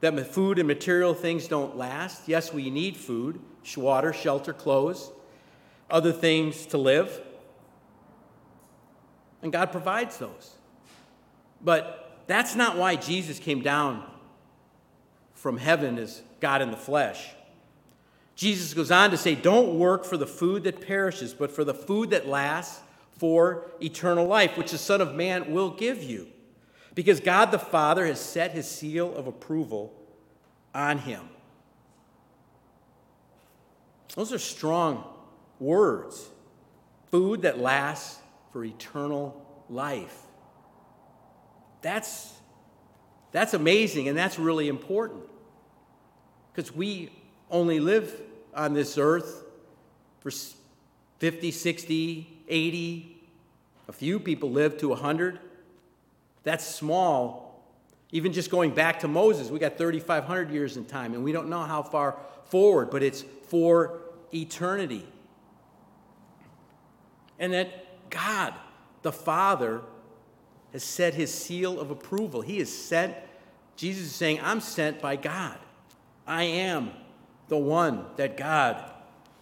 that 0.00 0.14
food 0.32 0.58
and 0.58 0.68
material 0.68 1.14
things 1.14 1.48
don't 1.48 1.76
last. 1.76 2.28
Yes, 2.28 2.52
we 2.52 2.70
need 2.70 2.96
food, 2.96 3.40
water, 3.76 4.12
shelter, 4.12 4.52
clothes, 4.52 5.10
other 5.90 6.12
things 6.12 6.66
to 6.66 6.78
live. 6.78 7.20
And 9.42 9.52
God 9.52 9.70
provides 9.70 10.18
those. 10.18 10.56
But 11.62 12.22
that's 12.26 12.54
not 12.54 12.76
why 12.76 12.96
Jesus 12.96 13.38
came 13.38 13.62
down 13.62 14.04
from 15.34 15.56
heaven 15.56 15.98
as 15.98 16.22
God 16.40 16.62
in 16.62 16.70
the 16.70 16.76
flesh. 16.76 17.30
Jesus 18.34 18.74
goes 18.74 18.90
on 18.90 19.10
to 19.10 19.16
say, 19.16 19.34
Don't 19.34 19.78
work 19.78 20.04
for 20.04 20.16
the 20.16 20.26
food 20.26 20.64
that 20.64 20.80
perishes, 20.80 21.34
but 21.34 21.50
for 21.50 21.64
the 21.64 21.74
food 21.74 22.10
that 22.10 22.28
lasts 22.28 22.80
for 23.16 23.66
eternal 23.82 24.26
life, 24.26 24.56
which 24.56 24.70
the 24.70 24.78
Son 24.78 25.00
of 25.00 25.14
Man 25.14 25.52
will 25.52 25.70
give 25.70 26.02
you. 26.02 26.28
Because 26.94 27.20
God 27.20 27.50
the 27.50 27.58
Father 27.58 28.06
has 28.06 28.20
set 28.20 28.52
his 28.52 28.68
seal 28.68 29.14
of 29.14 29.26
approval 29.26 29.92
on 30.74 30.98
him. 30.98 31.28
Those 34.14 34.32
are 34.32 34.38
strong 34.38 35.04
words. 35.60 36.28
Food 37.10 37.42
that 37.42 37.58
lasts 37.58 38.18
for 38.52 38.64
eternal 38.64 39.44
life. 39.68 40.16
That's, 41.82 42.32
that's 43.32 43.54
amazing 43.54 44.08
and 44.08 44.16
that's 44.16 44.38
really 44.38 44.68
important. 44.68 45.22
Because 46.52 46.74
we 46.74 47.10
only 47.50 47.80
live 47.80 48.20
on 48.54 48.74
this 48.74 48.98
earth 48.98 49.44
for 50.20 50.30
50, 51.18 51.50
60, 51.50 52.42
80. 52.48 53.16
A 53.88 53.92
few 53.92 54.18
people 54.18 54.50
live 54.50 54.78
to 54.78 54.88
100. 54.88 55.38
That's 56.42 56.66
small. 56.66 57.64
Even 58.10 58.32
just 58.32 58.50
going 58.50 58.72
back 58.72 59.00
to 59.00 59.08
Moses, 59.08 59.50
we 59.50 59.58
got 59.58 59.76
3,500 59.76 60.50
years 60.50 60.76
in 60.76 60.84
time, 60.84 61.14
and 61.14 61.22
we 61.22 61.32
don't 61.32 61.48
know 61.48 61.62
how 61.62 61.82
far 61.82 62.16
forward, 62.46 62.90
but 62.90 63.02
it's 63.02 63.22
for 63.48 64.00
eternity. 64.32 65.06
And 67.38 67.52
that 67.52 67.87
God, 68.10 68.54
the 69.02 69.12
Father, 69.12 69.82
has 70.72 70.84
set 70.84 71.14
his 71.14 71.32
seal 71.32 71.80
of 71.80 71.90
approval. 71.90 72.40
He 72.40 72.58
is 72.58 72.76
sent, 72.76 73.14
Jesus 73.76 74.06
is 74.06 74.14
saying, 74.14 74.40
I'm 74.42 74.60
sent 74.60 75.00
by 75.00 75.16
God. 75.16 75.58
I 76.26 76.44
am 76.44 76.90
the 77.48 77.56
one 77.56 78.04
that 78.16 78.36
God 78.36 78.82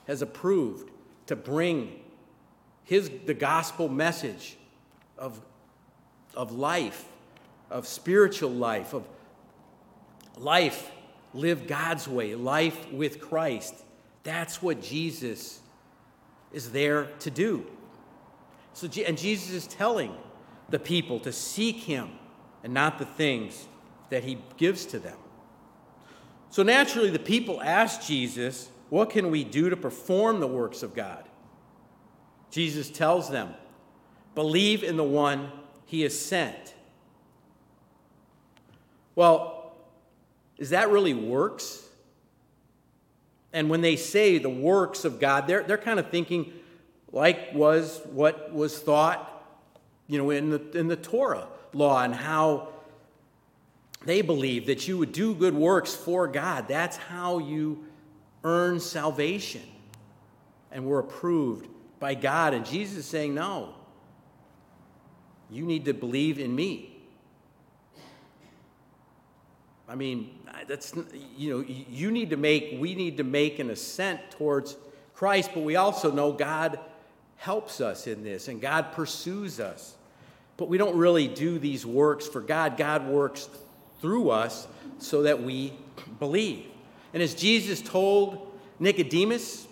has 0.07 0.23
approved 0.23 0.91
to 1.27 1.35
bring 1.35 2.01
his, 2.85 3.11
the 3.27 3.35
gospel 3.35 3.89
message 3.89 4.57
of, 5.19 5.41
of 6.35 6.53
life, 6.53 7.05
of 7.71 7.87
spiritual 7.87 8.51
life, 8.51 8.95
of 8.95 9.05
life 10.39 10.93
live 11.35 11.67
God's 11.67 12.07
way, 12.07 12.35
life 12.35 12.93
with 12.93 13.21
Christ. 13.21 13.75
That's 14.23 14.63
what 14.63 14.81
Jesus 14.83 15.61
is 16.53 16.71
there 16.71 17.07
to 17.21 17.31
do. 17.31 17.67
So, 18.77 18.91
and 19.07 19.17
Jesus 19.17 19.53
is 19.53 19.67
telling 19.67 20.15
the 20.69 20.79
people 20.79 21.19
to 21.21 21.33
seek 21.33 21.77
him 21.77 22.11
and 22.63 22.75
not 22.75 22.99
the 22.99 23.07
things 23.07 23.69
that 24.11 24.23
he 24.23 24.37
gives 24.59 24.85
to 24.87 24.99
them. 24.99 25.17
So 26.51 26.63
naturally, 26.63 27.09
the 27.09 27.19
people 27.19 27.63
ask 27.63 28.03
Jesus, 28.03 28.69
What 28.91 29.09
can 29.09 29.31
we 29.31 29.45
do 29.45 29.71
to 29.71 29.79
perform 29.79 30.41
the 30.41 30.47
works 30.47 30.83
of 30.83 30.95
God? 30.95 31.27
Jesus 32.51 32.91
tells 32.91 33.31
them, 33.31 33.55
Believe 34.35 34.85
in 34.85 34.99
the 34.99 35.05
one 35.05 35.51
he 35.87 36.03
has 36.03 36.19
sent. 36.19 36.75
Well, 39.15 39.73
is 40.59 40.69
that 40.69 40.91
really 40.91 41.15
works? 41.15 41.83
And 43.55 43.71
when 43.71 43.81
they 43.81 43.97
say 43.97 44.37
the 44.37 44.51
works 44.51 45.07
of 45.07 45.19
God, 45.19 45.47
they're, 45.47 45.63
they're 45.63 45.79
kind 45.79 45.99
of 45.99 46.11
thinking 46.11 46.53
like 47.17 47.55
was 47.55 48.03
what 48.13 48.53
was 48.53 48.79
thought, 48.79 49.43
you 50.07 50.19
know, 50.19 50.29
in 50.29 50.51
the, 50.51 50.79
in 50.79 50.87
the 50.87 50.97
Torah 50.97 51.49
law 51.73 52.03
and 52.03 52.15
how 52.15 52.69
they 54.05 54.21
believed 54.21 54.67
that 54.67 54.87
you 54.87 54.99
would 54.99 55.13
do 55.13 55.35
good 55.35 55.55
works 55.55 55.95
for 55.95 56.29
God. 56.29 56.69
That's 56.69 56.99
how 56.99 57.39
you 57.39 57.87
earn 58.45 58.79
salvation 58.79 59.63
and 60.71 60.85
we're 60.85 60.99
approved 60.99 61.67
by 61.99 62.15
God. 62.15 62.53
And 62.53 62.67
Jesus 62.67 62.99
is 62.99 63.07
saying, 63.07 63.35
No, 63.35 63.75
you 65.51 65.65
need 65.65 65.87
to 65.87 65.95
believe 65.95 66.39
in 66.39 66.55
me. 66.55 66.99
I 69.89 69.95
mean, 69.95 70.39
that's, 70.69 70.93
you 71.35 71.51
know, 71.51 71.65
you 71.67 72.11
need 72.11 72.29
to 72.29 72.37
make, 72.37 72.77
we 72.79 72.95
need 72.95 73.17
to 73.17 73.25
make 73.25 73.59
an 73.59 73.71
ascent 73.71 74.33
towards 74.33 74.77
Christ, 75.15 75.53
but 75.55 75.63
we 75.63 75.77
also 75.77 76.13
know 76.13 76.31
God 76.31 76.79
helps 77.37 77.81
us 77.81 78.07
in 78.07 78.23
this 78.23 78.49
and 78.49 78.61
God 78.61 78.93
pursues 78.93 79.61
us. 79.61 79.95
But 80.57 80.69
we 80.69 80.79
don't 80.79 80.97
really 80.97 81.29
do 81.29 81.59
these 81.59 81.85
works 81.85 82.27
for 82.27 82.41
God. 82.41 82.77
God 82.77 83.07
works 83.07 83.49
through 84.01 84.31
us 84.31 84.67
so 84.99 85.23
that 85.23 85.43
we 85.43 85.73
believe. 86.19 86.67
And 87.13 87.23
as 87.23 87.35
Jesus 87.35 87.81
told 87.83 88.59
Nicodemus, 88.79 89.67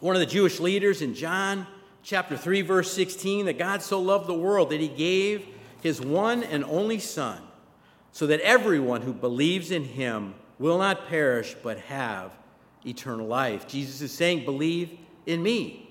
one 0.00 0.14
of 0.14 0.20
the 0.20 0.26
Jewish 0.26 0.60
leaders 0.60 1.02
in 1.02 1.14
John 1.14 1.66
chapter 2.02 2.36
3 2.36 2.62
verse 2.62 2.92
16 2.92 3.46
that 3.46 3.58
God 3.58 3.82
so 3.82 4.00
loved 4.00 4.26
the 4.26 4.34
world 4.34 4.70
that 4.70 4.80
he 4.80 4.88
gave 4.88 5.46
his 5.82 6.00
one 6.00 6.42
and 6.42 6.64
only 6.64 6.98
son 6.98 7.40
so 8.12 8.26
that 8.26 8.40
everyone 8.40 9.02
who 9.02 9.12
believes 9.12 9.70
in 9.70 9.84
him 9.84 10.34
will 10.58 10.78
not 10.78 11.08
perish 11.08 11.54
but 11.62 11.78
have 11.80 12.32
eternal 12.86 13.26
life. 13.26 13.66
Jesus 13.66 14.00
is 14.00 14.12
saying 14.12 14.44
believe 14.44 14.98
in 15.26 15.42
me. 15.42 15.87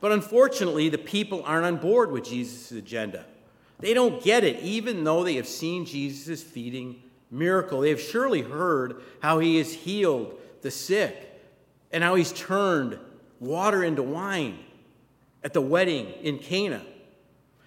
But 0.00 0.12
unfortunately, 0.12 0.88
the 0.88 0.98
people 0.98 1.42
aren't 1.44 1.66
on 1.66 1.76
board 1.76 2.12
with 2.12 2.24
Jesus' 2.24 2.72
agenda. 2.72 3.24
They 3.78 3.94
don't 3.94 4.22
get 4.22 4.44
it, 4.44 4.60
even 4.60 5.04
though 5.04 5.24
they 5.24 5.34
have 5.34 5.48
seen 5.48 5.84
Jesus' 5.84 6.42
feeding 6.42 7.02
miracle. 7.30 7.80
They 7.80 7.90
have 7.90 8.00
surely 8.00 8.42
heard 8.42 9.02
how 9.20 9.38
he 9.38 9.58
has 9.58 9.72
healed 9.72 10.38
the 10.62 10.70
sick 10.70 11.32
and 11.92 12.02
how 12.02 12.14
he's 12.14 12.32
turned 12.32 12.98
water 13.40 13.84
into 13.84 14.02
wine 14.02 14.58
at 15.44 15.52
the 15.52 15.60
wedding 15.60 16.08
in 16.22 16.38
Cana. 16.38 16.82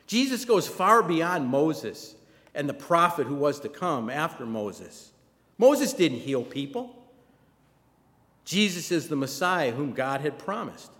Jesus 0.08 0.46
goes 0.46 0.68
far 0.68 1.04
beyond 1.04 1.48
Moses 1.48 2.16
and 2.56 2.68
the 2.68 2.74
prophet 2.74 3.28
who 3.28 3.36
was 3.36 3.60
to 3.60 3.70
come 3.70 4.10
after 4.10 4.46
Moses. 4.46 5.12
Moses 5.58 5.94
didn't 5.94 6.20
heal 6.20 6.44
people. 6.44 6.96
Jesus 8.44 8.92
is 8.92 9.08
the 9.08 9.16
Messiah 9.16 9.72
whom 9.72 9.94
God 9.94 10.22
had 10.22 10.40
promised 10.40 10.92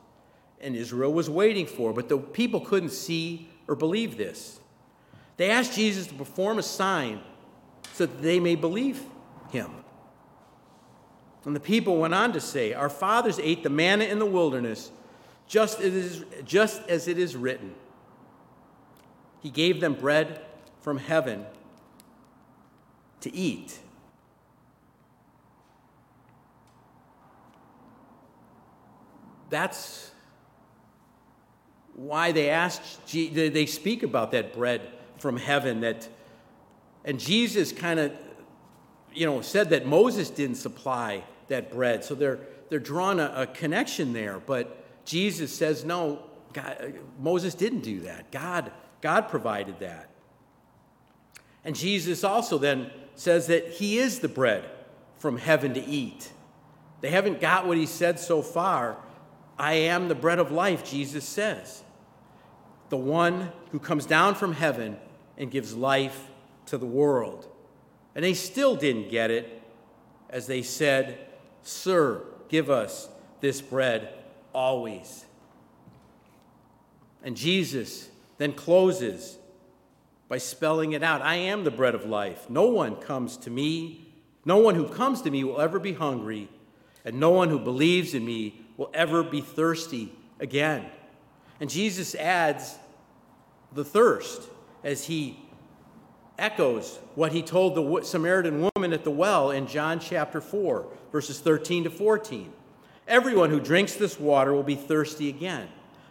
and 0.62 0.76
Israel 0.76 1.14
was 1.14 1.30
waiting 1.30 1.66
for, 1.66 1.94
but 1.94 2.10
the 2.10 2.18
people 2.18 2.62
couldn't 2.62 2.92
see 2.92 3.50
or 3.68 3.76
believe 3.76 4.18
this. 4.18 4.60
They 5.38 5.50
asked 5.52 5.74
Jesus 5.74 6.08
to 6.08 6.14
perform 6.16 6.60
a 6.60 6.64
sign 6.64 7.22
so 7.94 8.06
that 8.06 8.22
they 8.22 8.40
may 8.40 8.56
believe 8.56 9.02
him. 9.52 9.72
And 11.46 11.56
the 11.56 11.62
people 11.62 11.98
went 11.98 12.14
on 12.14 12.34
to 12.34 12.42
say, 12.42 12.74
Our 12.74 12.90
fathers 12.90 13.40
ate 13.40 13.64
the 13.64 13.70
manna 13.70 14.04
in 14.04 14.20
the 14.20 14.26
wilderness, 14.26 14.92
just 15.48 15.80
as, 15.80 16.26
just 16.44 16.82
as 16.90 17.08
it 17.08 17.18
is 17.18 17.36
written. 17.36 17.74
He 19.42 19.50
gave 19.50 19.80
them 19.80 19.94
bread 19.94 20.42
from 20.82 20.98
heaven 20.98 21.46
to 23.22 23.34
eat. 23.34 23.80
That's 29.50 30.12
why 32.00 32.32
they 32.32 32.50
asked, 32.50 32.82
they 33.12 33.66
speak 33.66 34.04
about 34.04 34.32
that 34.32 34.54
bread 34.54 34.82
from 35.18 35.36
heaven 35.36 35.82
that, 35.82 36.08
and 37.04 37.20
Jesus 37.20 37.74
kind 37.74 38.00
of, 38.00 38.14
you 39.14 39.26
know, 39.26 39.42
said 39.42 39.72
that 39.72 39.86
Moses 39.86 40.30
didn't 40.30 40.56
supply 40.56 41.24
that 41.50 41.70
bread. 41.70 42.06
So 42.06 42.16
they're, 42.16 42.40
they're 42.70 42.80
drawing 42.80 43.20
a, 43.20 43.34
a 43.36 43.48
connection 43.48 44.14
there. 44.14 44.40
But 44.40 45.06
Jesus 45.06 45.54
says, 45.54 45.84
no, 45.84 46.24
God, 46.54 46.94
Moses 47.20 47.54
didn't 47.54 47.82
do 47.82 48.00
that. 48.02 48.32
God, 48.32 48.72
God 49.02 49.28
provided 49.28 49.80
that. 49.80 50.10
And 51.66 51.76
Jesus 51.76 52.24
also 52.24 52.58
then 52.58 52.92
says 53.16 53.48
that 53.48 53.68
he 53.68 53.98
is 53.98 54.20
the 54.20 54.30
bread 54.30 54.64
from 55.18 55.38
heaven 55.38 55.74
to 55.74 55.86
eat. 55.86 56.32
They 57.02 57.10
haven't 57.10 57.42
got 57.42 57.68
what 57.68 57.76
he 57.76 57.86
said 57.86 58.20
so 58.20 58.42
far. 58.42 58.96
I 59.58 59.74
am 59.74 60.08
the 60.08 60.16
bread 60.16 60.40
of 60.40 60.50
life, 60.50 60.90
Jesus 60.90 61.26
says 61.26 61.84
the 62.90 62.98
one 62.98 63.52
who 63.72 63.80
comes 63.80 64.06
down 64.06 64.36
from 64.36 64.54
heaven 64.54 64.98
and 65.38 65.50
gives 65.52 65.76
life 65.76 66.28
to 66.66 66.78
the 66.78 66.86
world. 66.86 67.48
And 68.16 68.24
they 68.24 68.34
still 68.34 68.76
didn't 68.76 69.10
get 69.10 69.32
it 69.32 69.62
as 70.30 70.48
they 70.48 70.62
said, 70.62 71.18
Sir, 71.64 72.24
give 72.50 72.70
us 72.70 73.10
this 73.42 73.62
bread 73.62 74.14
always. 74.54 75.26
And 77.24 77.36
Jesus 77.36 78.10
then 78.38 78.54
closes 78.54 79.38
by 80.28 80.38
spelling 80.38 80.94
it 80.94 81.04
out 81.04 81.22
I 81.22 81.36
am 81.36 81.64
the 81.64 81.72
bread 81.72 81.96
of 81.96 82.06
life. 82.06 82.50
No 82.50 82.68
one 82.68 82.96
comes 82.96 83.38
to 83.38 83.50
me, 83.50 84.14
no 84.46 84.58
one 84.58 84.76
who 84.76 84.88
comes 84.88 85.22
to 85.24 85.32
me 85.32 85.44
will 85.44 85.60
ever 85.60 85.80
be 85.80 85.94
hungry, 85.94 86.50
and 87.04 87.20
no 87.20 87.32
one 87.32 87.50
who 87.50 87.60
believes 87.60 88.14
in 88.14 88.26
me 88.26 88.62
will 88.78 88.90
ever 88.94 89.24
be 89.24 89.42
thirsty 89.42 90.14
again. 90.40 90.86
And 91.60 91.70
Jesus 91.70 92.16
adds 92.16 92.78
the 93.74 93.84
thirst 93.84 94.44
as 94.84 95.06
he 95.06 95.40
echoes 96.38 97.00
what 97.16 97.34
he 97.34 97.42
told 97.42 97.76
the 97.76 98.04
Samaritan 98.04 98.70
woman 98.74 98.94
at 98.94 99.04
the 99.04 99.12
well 99.12 99.52
in 99.52 99.68
John 99.68 100.00
chapter 100.00 100.40
4, 100.40 100.88
verses 101.12 101.40
13 101.40 101.84
to 101.84 101.90
14. 101.90 102.54
Everyone 103.08 103.50
who 103.50 103.60
drinks 103.60 103.96
this 103.96 104.20
water 104.20 104.54
will 104.54 104.64
be 104.64 104.76
thirsty 104.76 105.30
again, 105.30 105.68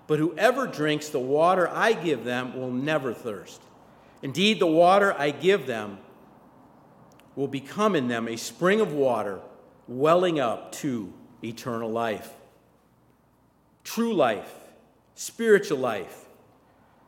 but 0.06 0.18
whoever 0.18 0.66
drinks 0.66 1.08
the 1.08 1.18
water 1.18 1.68
I 1.68 1.92
give 1.92 2.24
them 2.24 2.54
will 2.58 2.70
never 2.70 3.14
thirst. 3.14 3.62
Indeed, 4.20 4.60
the 4.60 4.66
water 4.66 5.14
I 5.16 5.30
give 5.30 5.66
them 5.66 5.98
will 7.36 7.48
become 7.48 7.94
in 7.94 8.08
them 8.08 8.26
a 8.26 8.36
spring 8.36 8.80
of 8.80 8.92
water 8.92 9.40
welling 9.86 10.40
up 10.40 10.72
to 10.72 11.12
eternal 11.42 11.90
life. 11.90 12.34
True 13.84 14.12
life, 14.12 14.52
spiritual 15.18 15.78
life, 15.78 16.26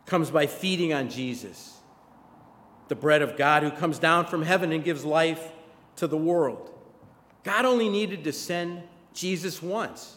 comes 0.04 0.32
by 0.32 0.44
feeding 0.44 0.92
on 0.92 1.08
Jesus, 1.08 1.78
the 2.88 2.96
bread 2.96 3.22
of 3.22 3.36
God 3.36 3.62
who 3.62 3.70
comes 3.70 4.00
down 4.00 4.26
from 4.26 4.42
heaven 4.42 4.72
and 4.72 4.82
gives 4.82 5.04
life 5.04 5.52
to 5.94 6.08
the 6.08 6.16
world. 6.16 6.74
God 7.44 7.64
only 7.64 7.88
needed 7.88 8.24
to 8.24 8.32
send 8.32 8.82
Jesus 9.14 9.62
once 9.62 10.16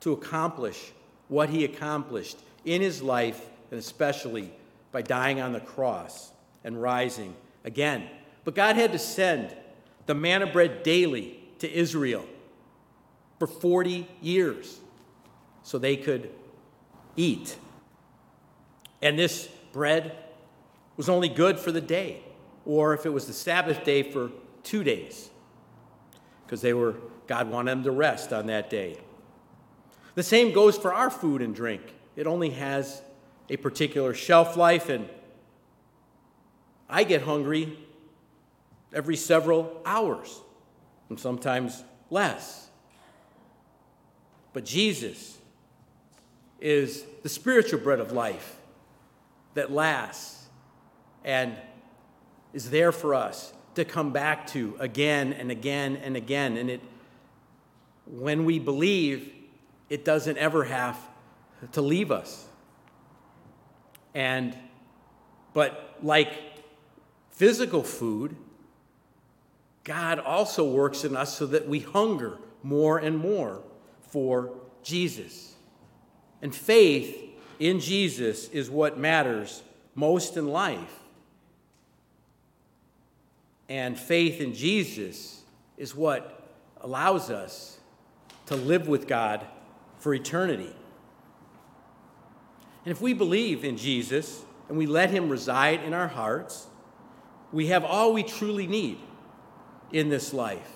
to 0.00 0.10
accomplish 0.10 0.90
what 1.28 1.48
he 1.48 1.64
accomplished 1.64 2.38
in 2.64 2.82
his 2.82 3.02
life, 3.02 3.48
and 3.70 3.78
especially 3.78 4.52
by 4.90 5.02
dying 5.02 5.40
on 5.40 5.52
the 5.52 5.60
cross 5.60 6.32
and 6.64 6.82
rising 6.82 7.36
again. 7.64 8.08
But 8.42 8.56
God 8.56 8.74
had 8.74 8.90
to 8.90 8.98
send 8.98 9.54
the 10.06 10.14
manna 10.14 10.48
bread 10.48 10.82
daily 10.82 11.38
to 11.60 11.72
Israel 11.72 12.26
for 13.38 13.46
40 13.46 14.08
years 14.20 14.80
so 15.62 15.78
they 15.78 15.96
could 15.96 16.30
eat. 17.18 17.56
And 19.02 19.18
this 19.18 19.48
bread 19.72 20.16
was 20.96 21.08
only 21.08 21.28
good 21.28 21.58
for 21.58 21.70
the 21.70 21.80
day, 21.80 22.22
or 22.64 22.94
if 22.94 23.04
it 23.04 23.10
was 23.10 23.26
the 23.26 23.32
Sabbath 23.32 23.84
day 23.84 24.02
for 24.02 24.30
two 24.62 24.82
days, 24.82 25.30
because 26.46 26.62
they 26.62 26.72
were 26.72 26.94
God 27.26 27.50
wanted 27.50 27.72
them 27.72 27.82
to 27.84 27.90
rest 27.90 28.32
on 28.32 28.46
that 28.46 28.70
day. 28.70 28.96
The 30.14 30.22
same 30.22 30.52
goes 30.52 30.76
for 30.76 30.92
our 30.92 31.10
food 31.10 31.42
and 31.42 31.54
drink. 31.54 31.82
It 32.16 32.26
only 32.26 32.50
has 32.50 33.02
a 33.50 33.56
particular 33.56 34.14
shelf 34.14 34.56
life, 34.56 34.88
and 34.88 35.08
I 36.88 37.04
get 37.04 37.22
hungry 37.22 37.78
every 38.92 39.16
several 39.16 39.80
hours, 39.84 40.40
and 41.08 41.20
sometimes 41.20 41.84
less. 42.10 42.68
But 44.52 44.64
Jesus 44.64 45.37
is 46.60 47.04
the 47.22 47.28
spiritual 47.28 47.80
bread 47.80 48.00
of 48.00 48.12
life 48.12 48.56
that 49.54 49.70
lasts 49.70 50.46
and 51.24 51.56
is 52.52 52.70
there 52.70 52.92
for 52.92 53.14
us 53.14 53.52
to 53.74 53.84
come 53.84 54.12
back 54.12 54.46
to 54.48 54.76
again 54.80 55.32
and 55.32 55.50
again 55.50 55.96
and 55.96 56.16
again. 56.16 56.56
And 56.56 56.70
it, 56.70 56.80
when 58.06 58.44
we 58.44 58.58
believe, 58.58 59.32
it 59.88 60.04
doesn't 60.04 60.38
ever 60.38 60.64
have 60.64 60.98
to 61.72 61.82
leave 61.82 62.10
us. 62.10 62.46
And, 64.14 64.56
but 65.52 65.96
like 66.02 66.32
physical 67.30 67.82
food, 67.82 68.36
God 69.84 70.18
also 70.18 70.68
works 70.68 71.04
in 71.04 71.16
us 71.16 71.36
so 71.36 71.46
that 71.46 71.68
we 71.68 71.80
hunger 71.80 72.38
more 72.62 72.98
and 72.98 73.16
more 73.16 73.62
for 74.00 74.52
Jesus. 74.82 75.54
And 76.42 76.54
faith 76.54 77.24
in 77.58 77.80
Jesus 77.80 78.48
is 78.48 78.70
what 78.70 78.98
matters 78.98 79.62
most 79.94 80.36
in 80.36 80.48
life. 80.48 81.00
And 83.68 83.98
faith 83.98 84.40
in 84.40 84.54
Jesus 84.54 85.42
is 85.76 85.94
what 85.94 86.50
allows 86.80 87.30
us 87.30 87.78
to 88.46 88.56
live 88.56 88.88
with 88.88 89.06
God 89.06 89.44
for 89.98 90.14
eternity. 90.14 90.74
And 92.84 92.92
if 92.92 93.02
we 93.02 93.12
believe 93.12 93.64
in 93.64 93.76
Jesus 93.76 94.42
and 94.68 94.78
we 94.78 94.86
let 94.86 95.10
him 95.10 95.28
reside 95.28 95.82
in 95.82 95.92
our 95.92 96.08
hearts, 96.08 96.66
we 97.52 97.66
have 97.66 97.84
all 97.84 98.12
we 98.12 98.22
truly 98.22 98.66
need 98.66 98.98
in 99.92 100.08
this 100.08 100.32
life. 100.32 100.70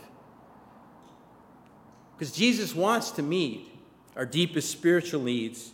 Because 2.15 2.33
Jesus 2.33 2.75
wants 2.75 3.13
to 3.13 3.23
meet 3.23 3.72
our 4.17 4.27
deepest 4.27 4.71
spiritual 4.71 5.23
needs 5.23 5.73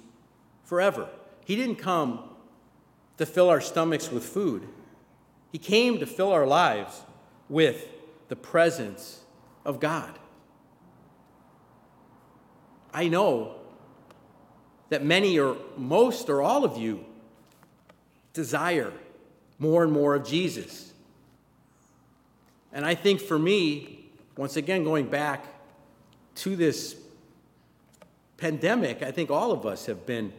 forever. 0.64 1.09
He 1.44 1.57
didn't 1.57 1.77
come 1.77 2.24
to 3.16 3.27
fill 3.27 3.48
our 3.48 3.61
stomachs 3.61 4.11
with 4.11 4.24
food, 4.24 4.68
He 5.53 5.59
came 5.59 5.98
to 5.98 6.07
fill 6.07 6.31
our 6.31 6.46
lives 6.46 7.03
with 7.48 7.88
the 8.29 8.37
presence 8.37 9.20
of 9.64 9.81
God. 9.81 10.18
I 12.92 13.09
know 13.09 13.55
that 14.88 15.05
many 15.05 15.38
or 15.38 15.57
most 15.77 16.29
or 16.29 16.42
all 16.42 16.64
of 16.64 16.79
you 16.79 17.05
desire 18.33 18.92
more 19.59 19.83
and 19.83 19.92
more 19.92 20.14
of 20.14 20.27
Jesus. 20.27 20.92
And 22.72 22.85
I 22.85 22.94
think 22.94 23.20
for 23.20 23.38
me, 23.38 24.11
once 24.37 24.57
again, 24.57 24.85
going 24.85 25.07
back 25.09 25.44
to 26.37 26.55
this 26.57 26.96
pandemic, 28.38 29.03
I 29.03 29.11
think 29.11 29.31
all 29.31 29.53
of 29.53 29.66
us 29.66 29.87
have 29.87 30.07
been 30.07 30.33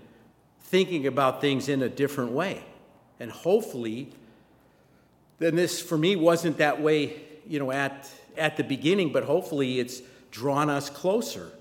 thinking 0.62 1.06
about 1.06 1.42
things 1.42 1.70
in 1.70 1.84
a 1.84 1.90
different 1.90 2.32
way. 2.32 2.64
And 3.20 3.30
hopefully, 3.30 4.10
then 5.38 5.56
this 5.56 5.82
for 5.82 5.98
me 5.98 6.16
wasn't 6.16 6.58
that 6.58 6.82
way, 6.82 7.22
you 7.48 7.60
know, 7.60 7.72
at, 7.72 8.10
at 8.38 8.58
the 8.58 8.64
beginning, 8.64 9.12
but 9.12 9.24
hopefully 9.24 9.80
it's 9.80 10.02
drawn 10.32 10.70
us 10.70 10.90
closer 10.90 11.52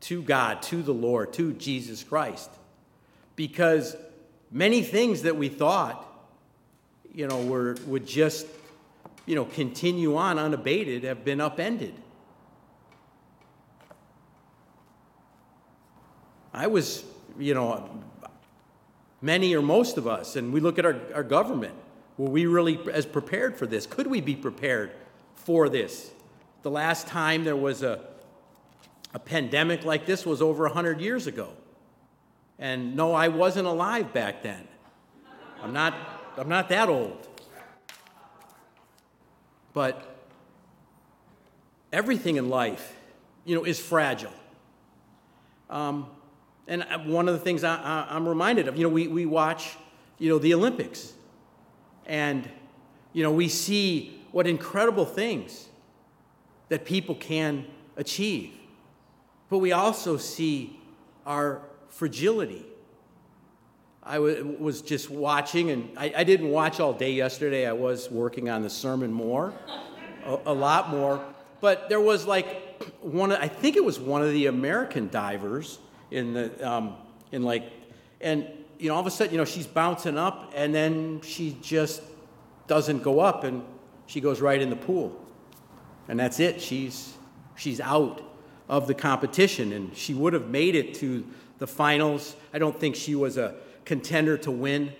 to 0.00 0.22
God, 0.22 0.62
to 0.62 0.82
the 0.82 0.94
Lord, 0.94 1.32
to 1.34 1.52
Jesus 1.54 2.04
Christ. 2.04 2.50
Because 3.34 3.96
many 4.50 4.82
things 4.82 5.22
that 5.22 5.36
we 5.36 5.48
thought, 5.48 6.04
you 7.12 7.26
know, 7.26 7.42
were, 7.42 7.76
would 7.86 8.06
just, 8.06 8.46
you 9.26 9.34
know, 9.34 9.44
continue 9.44 10.16
on 10.16 10.38
unabated 10.38 11.02
have 11.04 11.24
been 11.24 11.40
upended. 11.40 11.94
I 16.58 16.66
was, 16.66 17.04
you 17.38 17.54
know, 17.54 17.88
many 19.22 19.54
or 19.54 19.62
most 19.62 19.96
of 19.96 20.08
us, 20.08 20.34
and 20.34 20.52
we 20.52 20.58
look 20.58 20.76
at 20.76 20.84
our, 20.84 20.96
our 21.14 21.22
government, 21.22 21.74
were 22.16 22.30
we 22.30 22.46
really 22.46 22.80
as 22.92 23.06
prepared 23.06 23.56
for 23.56 23.64
this? 23.64 23.86
Could 23.86 24.08
we 24.08 24.20
be 24.20 24.34
prepared 24.34 24.90
for 25.36 25.68
this? 25.68 26.10
The 26.62 26.70
last 26.72 27.06
time 27.06 27.44
there 27.44 27.54
was 27.54 27.84
a, 27.84 28.04
a 29.14 29.20
pandemic 29.20 29.84
like 29.84 30.04
this 30.04 30.26
was 30.26 30.42
over 30.42 30.64
100 30.64 31.00
years 31.00 31.28
ago. 31.28 31.50
And 32.58 32.96
no, 32.96 33.14
I 33.14 33.28
wasn't 33.28 33.68
alive 33.68 34.12
back 34.12 34.42
then. 34.42 34.66
I'm 35.62 35.72
not, 35.72 35.94
I'm 36.36 36.48
not 36.48 36.70
that 36.70 36.88
old. 36.88 37.28
But 39.72 40.26
everything 41.92 42.34
in 42.34 42.48
life, 42.48 42.96
you 43.44 43.54
know, 43.54 43.62
is 43.62 43.78
fragile. 43.78 44.32
Um, 45.70 46.08
and 46.68 46.84
one 47.06 47.28
of 47.28 47.34
the 47.34 47.40
things 47.40 47.64
I, 47.64 48.06
am 48.10 48.28
reminded 48.28 48.68
of, 48.68 48.76
you 48.76 48.82
know, 48.82 48.90
we, 48.90 49.08
we 49.08 49.24
watch, 49.24 49.76
you 50.18 50.28
know, 50.28 50.38
the 50.38 50.52
Olympics. 50.52 51.14
And, 52.04 52.48
you 53.14 53.22
know, 53.22 53.32
we 53.32 53.48
see 53.48 54.22
what 54.32 54.46
incredible 54.46 55.06
things 55.06 55.68
that 56.68 56.84
people 56.84 57.14
can 57.14 57.64
achieve. 57.96 58.52
But 59.48 59.58
we 59.58 59.72
also 59.72 60.18
see 60.18 60.78
our 61.24 61.62
fragility. 61.88 62.66
I 64.02 64.18
was 64.18 64.82
just 64.82 65.10
watching, 65.10 65.70
and 65.70 65.90
I, 65.98 66.24
didn't 66.24 66.48
watch 66.50 66.80
all 66.80 66.92
day 66.92 67.12
yesterday. 67.12 67.66
I 67.66 67.72
was 67.72 68.10
working 68.10 68.48
on 68.48 68.62
the 68.62 68.70
sermon 68.70 69.12
more, 69.12 69.52
a 70.24 70.52
lot 70.52 70.90
more. 70.90 71.22
But 71.60 71.88
there 71.88 72.00
was 72.00 72.26
like 72.26 72.82
one, 73.02 73.32
I 73.32 73.48
think 73.48 73.76
it 73.76 73.84
was 73.84 73.98
one 73.98 74.22
of 74.22 74.32
the 74.32 74.46
American 74.46 75.08
divers 75.08 75.78
in 76.10 76.34
the 76.34 76.68
um, 76.68 76.94
in 77.32 77.42
like, 77.42 77.70
and 78.20 78.46
you 78.78 78.88
know, 78.88 78.94
all 78.94 79.00
of 79.00 79.06
a 79.06 79.10
sudden, 79.10 79.32
you 79.32 79.38
know, 79.38 79.44
she's 79.44 79.66
bouncing 79.66 80.18
up, 80.18 80.52
and 80.54 80.74
then 80.74 81.20
she 81.22 81.56
just 81.60 82.02
doesn't 82.66 83.02
go 83.02 83.20
up, 83.20 83.44
and 83.44 83.62
she 84.06 84.20
goes 84.20 84.40
right 84.40 84.60
in 84.60 84.70
the 84.70 84.76
pool, 84.76 85.20
and 86.08 86.18
that's 86.18 86.40
it. 86.40 86.60
She's 86.60 87.14
she's 87.56 87.80
out 87.80 88.22
of 88.68 88.86
the 88.86 88.94
competition, 88.94 89.72
and 89.72 89.96
she 89.96 90.14
would 90.14 90.32
have 90.32 90.48
made 90.48 90.74
it 90.74 90.94
to 90.94 91.26
the 91.58 91.66
finals. 91.66 92.36
I 92.52 92.58
don't 92.58 92.78
think 92.78 92.94
she 92.94 93.14
was 93.14 93.36
a 93.36 93.54
contender 93.84 94.36
to 94.38 94.50
win, 94.50 94.92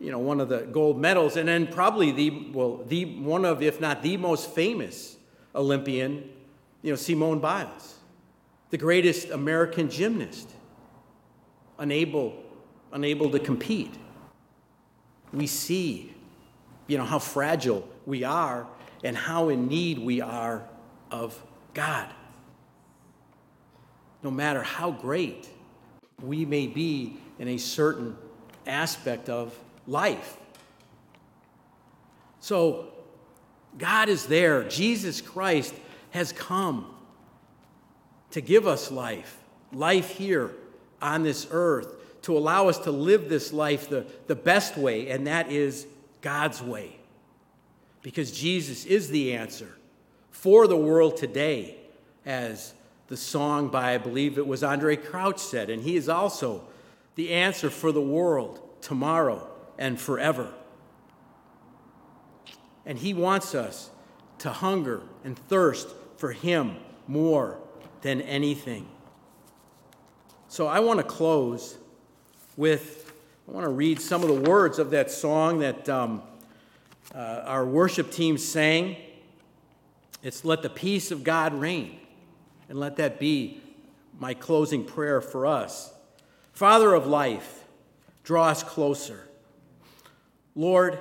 you 0.00 0.10
know, 0.10 0.18
one 0.18 0.40
of 0.40 0.48
the 0.48 0.60
gold 0.60 0.98
medals, 0.98 1.36
and 1.36 1.48
then 1.48 1.66
probably 1.66 2.12
the 2.12 2.50
well, 2.52 2.82
the 2.86 3.04
one 3.20 3.44
of, 3.44 3.62
if 3.62 3.80
not 3.80 4.02
the 4.02 4.16
most 4.16 4.50
famous 4.50 5.16
Olympian, 5.54 6.30
you 6.82 6.90
know, 6.90 6.96
Simone 6.96 7.40
Biles, 7.40 7.95
the 8.70 8.78
greatest 8.78 9.30
American 9.30 9.90
gymnast 9.90 10.50
unable, 11.78 12.34
unable 12.92 13.30
to 13.30 13.38
compete. 13.38 13.94
We 15.32 15.46
see, 15.46 16.14
you 16.86 16.98
know, 16.98 17.04
how 17.04 17.18
fragile 17.18 17.86
we 18.06 18.24
are 18.24 18.66
and 19.04 19.16
how 19.16 19.48
in 19.48 19.68
need 19.68 19.98
we 19.98 20.20
are 20.20 20.66
of 21.10 21.40
God. 21.74 22.08
No 24.22 24.30
matter 24.30 24.62
how 24.62 24.90
great 24.90 25.48
we 26.22 26.44
may 26.44 26.66
be 26.66 27.18
in 27.38 27.48
a 27.48 27.58
certain 27.58 28.16
aspect 28.66 29.28
of 29.28 29.56
life. 29.86 30.38
So, 32.40 32.92
God 33.76 34.08
is 34.08 34.26
there. 34.26 34.64
Jesus 34.64 35.20
Christ 35.20 35.74
has 36.10 36.32
come 36.32 36.95
to 38.32 38.40
give 38.40 38.66
us 38.66 38.90
life, 38.90 39.38
life 39.72 40.10
here 40.10 40.50
on 41.00 41.22
this 41.22 41.46
earth 41.50 41.96
to 42.26 42.36
allow 42.36 42.68
us 42.68 42.78
to 42.78 42.90
live 42.90 43.28
this 43.28 43.52
life 43.52 43.88
the, 43.88 44.04
the 44.26 44.34
best 44.34 44.76
way, 44.76 45.10
and 45.10 45.28
that 45.28 45.52
is 45.52 45.86
God's 46.22 46.60
way. 46.60 46.98
Because 48.02 48.32
Jesus 48.32 48.84
is 48.84 49.10
the 49.10 49.34
answer 49.34 49.76
for 50.32 50.66
the 50.66 50.76
world 50.76 51.16
today, 51.16 51.76
as 52.24 52.74
the 53.06 53.16
song 53.16 53.68
by, 53.68 53.94
I 53.94 53.98
believe 53.98 54.38
it 54.38 54.46
was 54.46 54.62
Andraé 54.62 55.00
Crouch 55.00 55.38
said, 55.38 55.70
and 55.70 55.84
he 55.84 55.94
is 55.96 56.08
also 56.08 56.64
the 57.14 57.32
answer 57.32 57.70
for 57.70 57.92
the 57.92 58.02
world 58.02 58.60
tomorrow 58.80 59.48
and 59.78 59.98
forever. 60.00 60.52
And 62.84 62.98
he 62.98 63.14
wants 63.14 63.54
us 63.54 63.90
to 64.38 64.50
hunger 64.50 65.02
and 65.22 65.38
thirst 65.38 65.88
for 66.16 66.32
him 66.32 66.76
more 67.06 67.60
than 68.02 68.20
anything. 68.22 68.88
So 70.48 70.66
I 70.66 70.80
want 70.80 70.98
to 70.98 71.04
close 71.04 71.76
with, 72.56 73.12
I 73.48 73.52
want 73.52 73.64
to 73.64 73.70
read 73.70 74.00
some 74.00 74.22
of 74.22 74.28
the 74.28 74.48
words 74.48 74.78
of 74.78 74.90
that 74.90 75.10
song 75.10 75.58
that 75.58 75.88
um, 75.88 76.22
uh, 77.14 77.42
our 77.44 77.64
worship 77.64 78.10
team 78.10 78.38
sang. 78.38 78.96
It's 80.22 80.44
Let 80.44 80.62
the 80.62 80.70
Peace 80.70 81.10
of 81.10 81.24
God 81.24 81.54
Reign. 81.54 81.98
And 82.68 82.80
let 82.80 82.96
that 82.96 83.18
be 83.20 83.60
my 84.18 84.34
closing 84.34 84.84
prayer 84.84 85.20
for 85.20 85.46
us. 85.46 85.92
Father 86.52 86.94
of 86.94 87.06
life, 87.06 87.64
draw 88.24 88.48
us 88.48 88.62
closer. 88.62 89.28
Lord, 90.54 90.98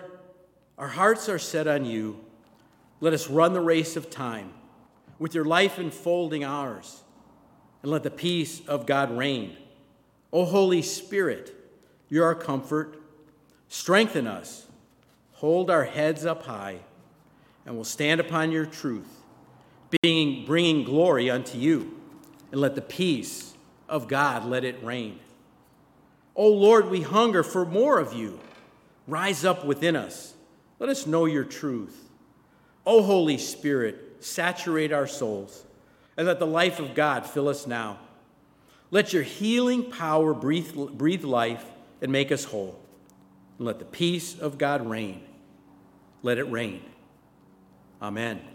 our 0.77 0.89
hearts 0.89 1.29
are 1.29 1.39
set 1.39 1.67
on 1.67 1.85
you. 1.85 2.19
Let 2.99 3.13
us 3.13 3.29
run 3.29 3.53
the 3.53 3.61
race 3.61 3.95
of 3.95 4.09
time 4.09 4.53
with 5.19 5.33
your 5.33 5.45
life 5.45 5.79
enfolding 5.79 6.43
ours 6.43 7.03
and 7.81 7.91
let 7.91 8.03
the 8.03 8.11
peace 8.11 8.61
of 8.67 8.85
God 8.85 9.15
reign. 9.15 9.55
O 10.33 10.45
Holy 10.45 10.81
Spirit, 10.81 11.53
you're 12.09 12.25
our 12.25 12.35
comfort. 12.35 12.99
Strengthen 13.67 14.27
us, 14.27 14.67
hold 15.33 15.69
our 15.69 15.85
heads 15.85 16.25
up 16.25 16.43
high, 16.43 16.79
and 17.65 17.75
we'll 17.75 17.83
stand 17.83 18.19
upon 18.19 18.51
your 18.51 18.65
truth, 18.65 19.23
being, 20.01 20.45
bringing 20.45 20.83
glory 20.83 21.29
unto 21.29 21.57
you, 21.57 21.99
and 22.51 22.61
let 22.61 22.75
the 22.75 22.81
peace 22.81 23.53
of 23.87 24.07
God 24.07 24.45
let 24.45 24.63
it 24.63 24.83
reign. 24.83 25.19
O 26.35 26.49
Lord, 26.49 26.89
we 26.89 27.01
hunger 27.01 27.43
for 27.43 27.65
more 27.65 27.99
of 27.99 28.13
you. 28.13 28.39
Rise 29.07 29.45
up 29.45 29.65
within 29.65 29.95
us. 29.95 30.33
Let 30.79 30.89
us 30.89 31.07
know 31.07 31.25
your 31.25 31.43
truth. 31.43 32.09
O 32.85 33.01
Holy 33.01 33.37
Spirit, 33.37 34.04
saturate 34.25 34.91
our 34.91 35.07
souls 35.07 35.65
and 36.17 36.27
let 36.27 36.39
the 36.39 36.47
life 36.47 36.79
of 36.79 36.95
God 36.95 37.25
fill 37.25 37.47
us 37.47 37.67
now. 37.67 37.99
Let 38.91 39.13
your 39.13 39.23
healing 39.23 39.91
power 39.91 40.33
breathe, 40.33 40.73
breathe 40.93 41.23
life 41.23 41.63
and 42.01 42.11
make 42.11 42.31
us 42.31 42.45
whole. 42.45 42.79
And 43.57 43.67
let 43.67 43.79
the 43.79 43.85
peace 43.85 44.37
of 44.39 44.57
God 44.57 44.87
reign. 44.87 45.21
Let 46.23 46.37
it 46.37 46.45
reign. 46.45 46.81
Amen. 48.01 48.54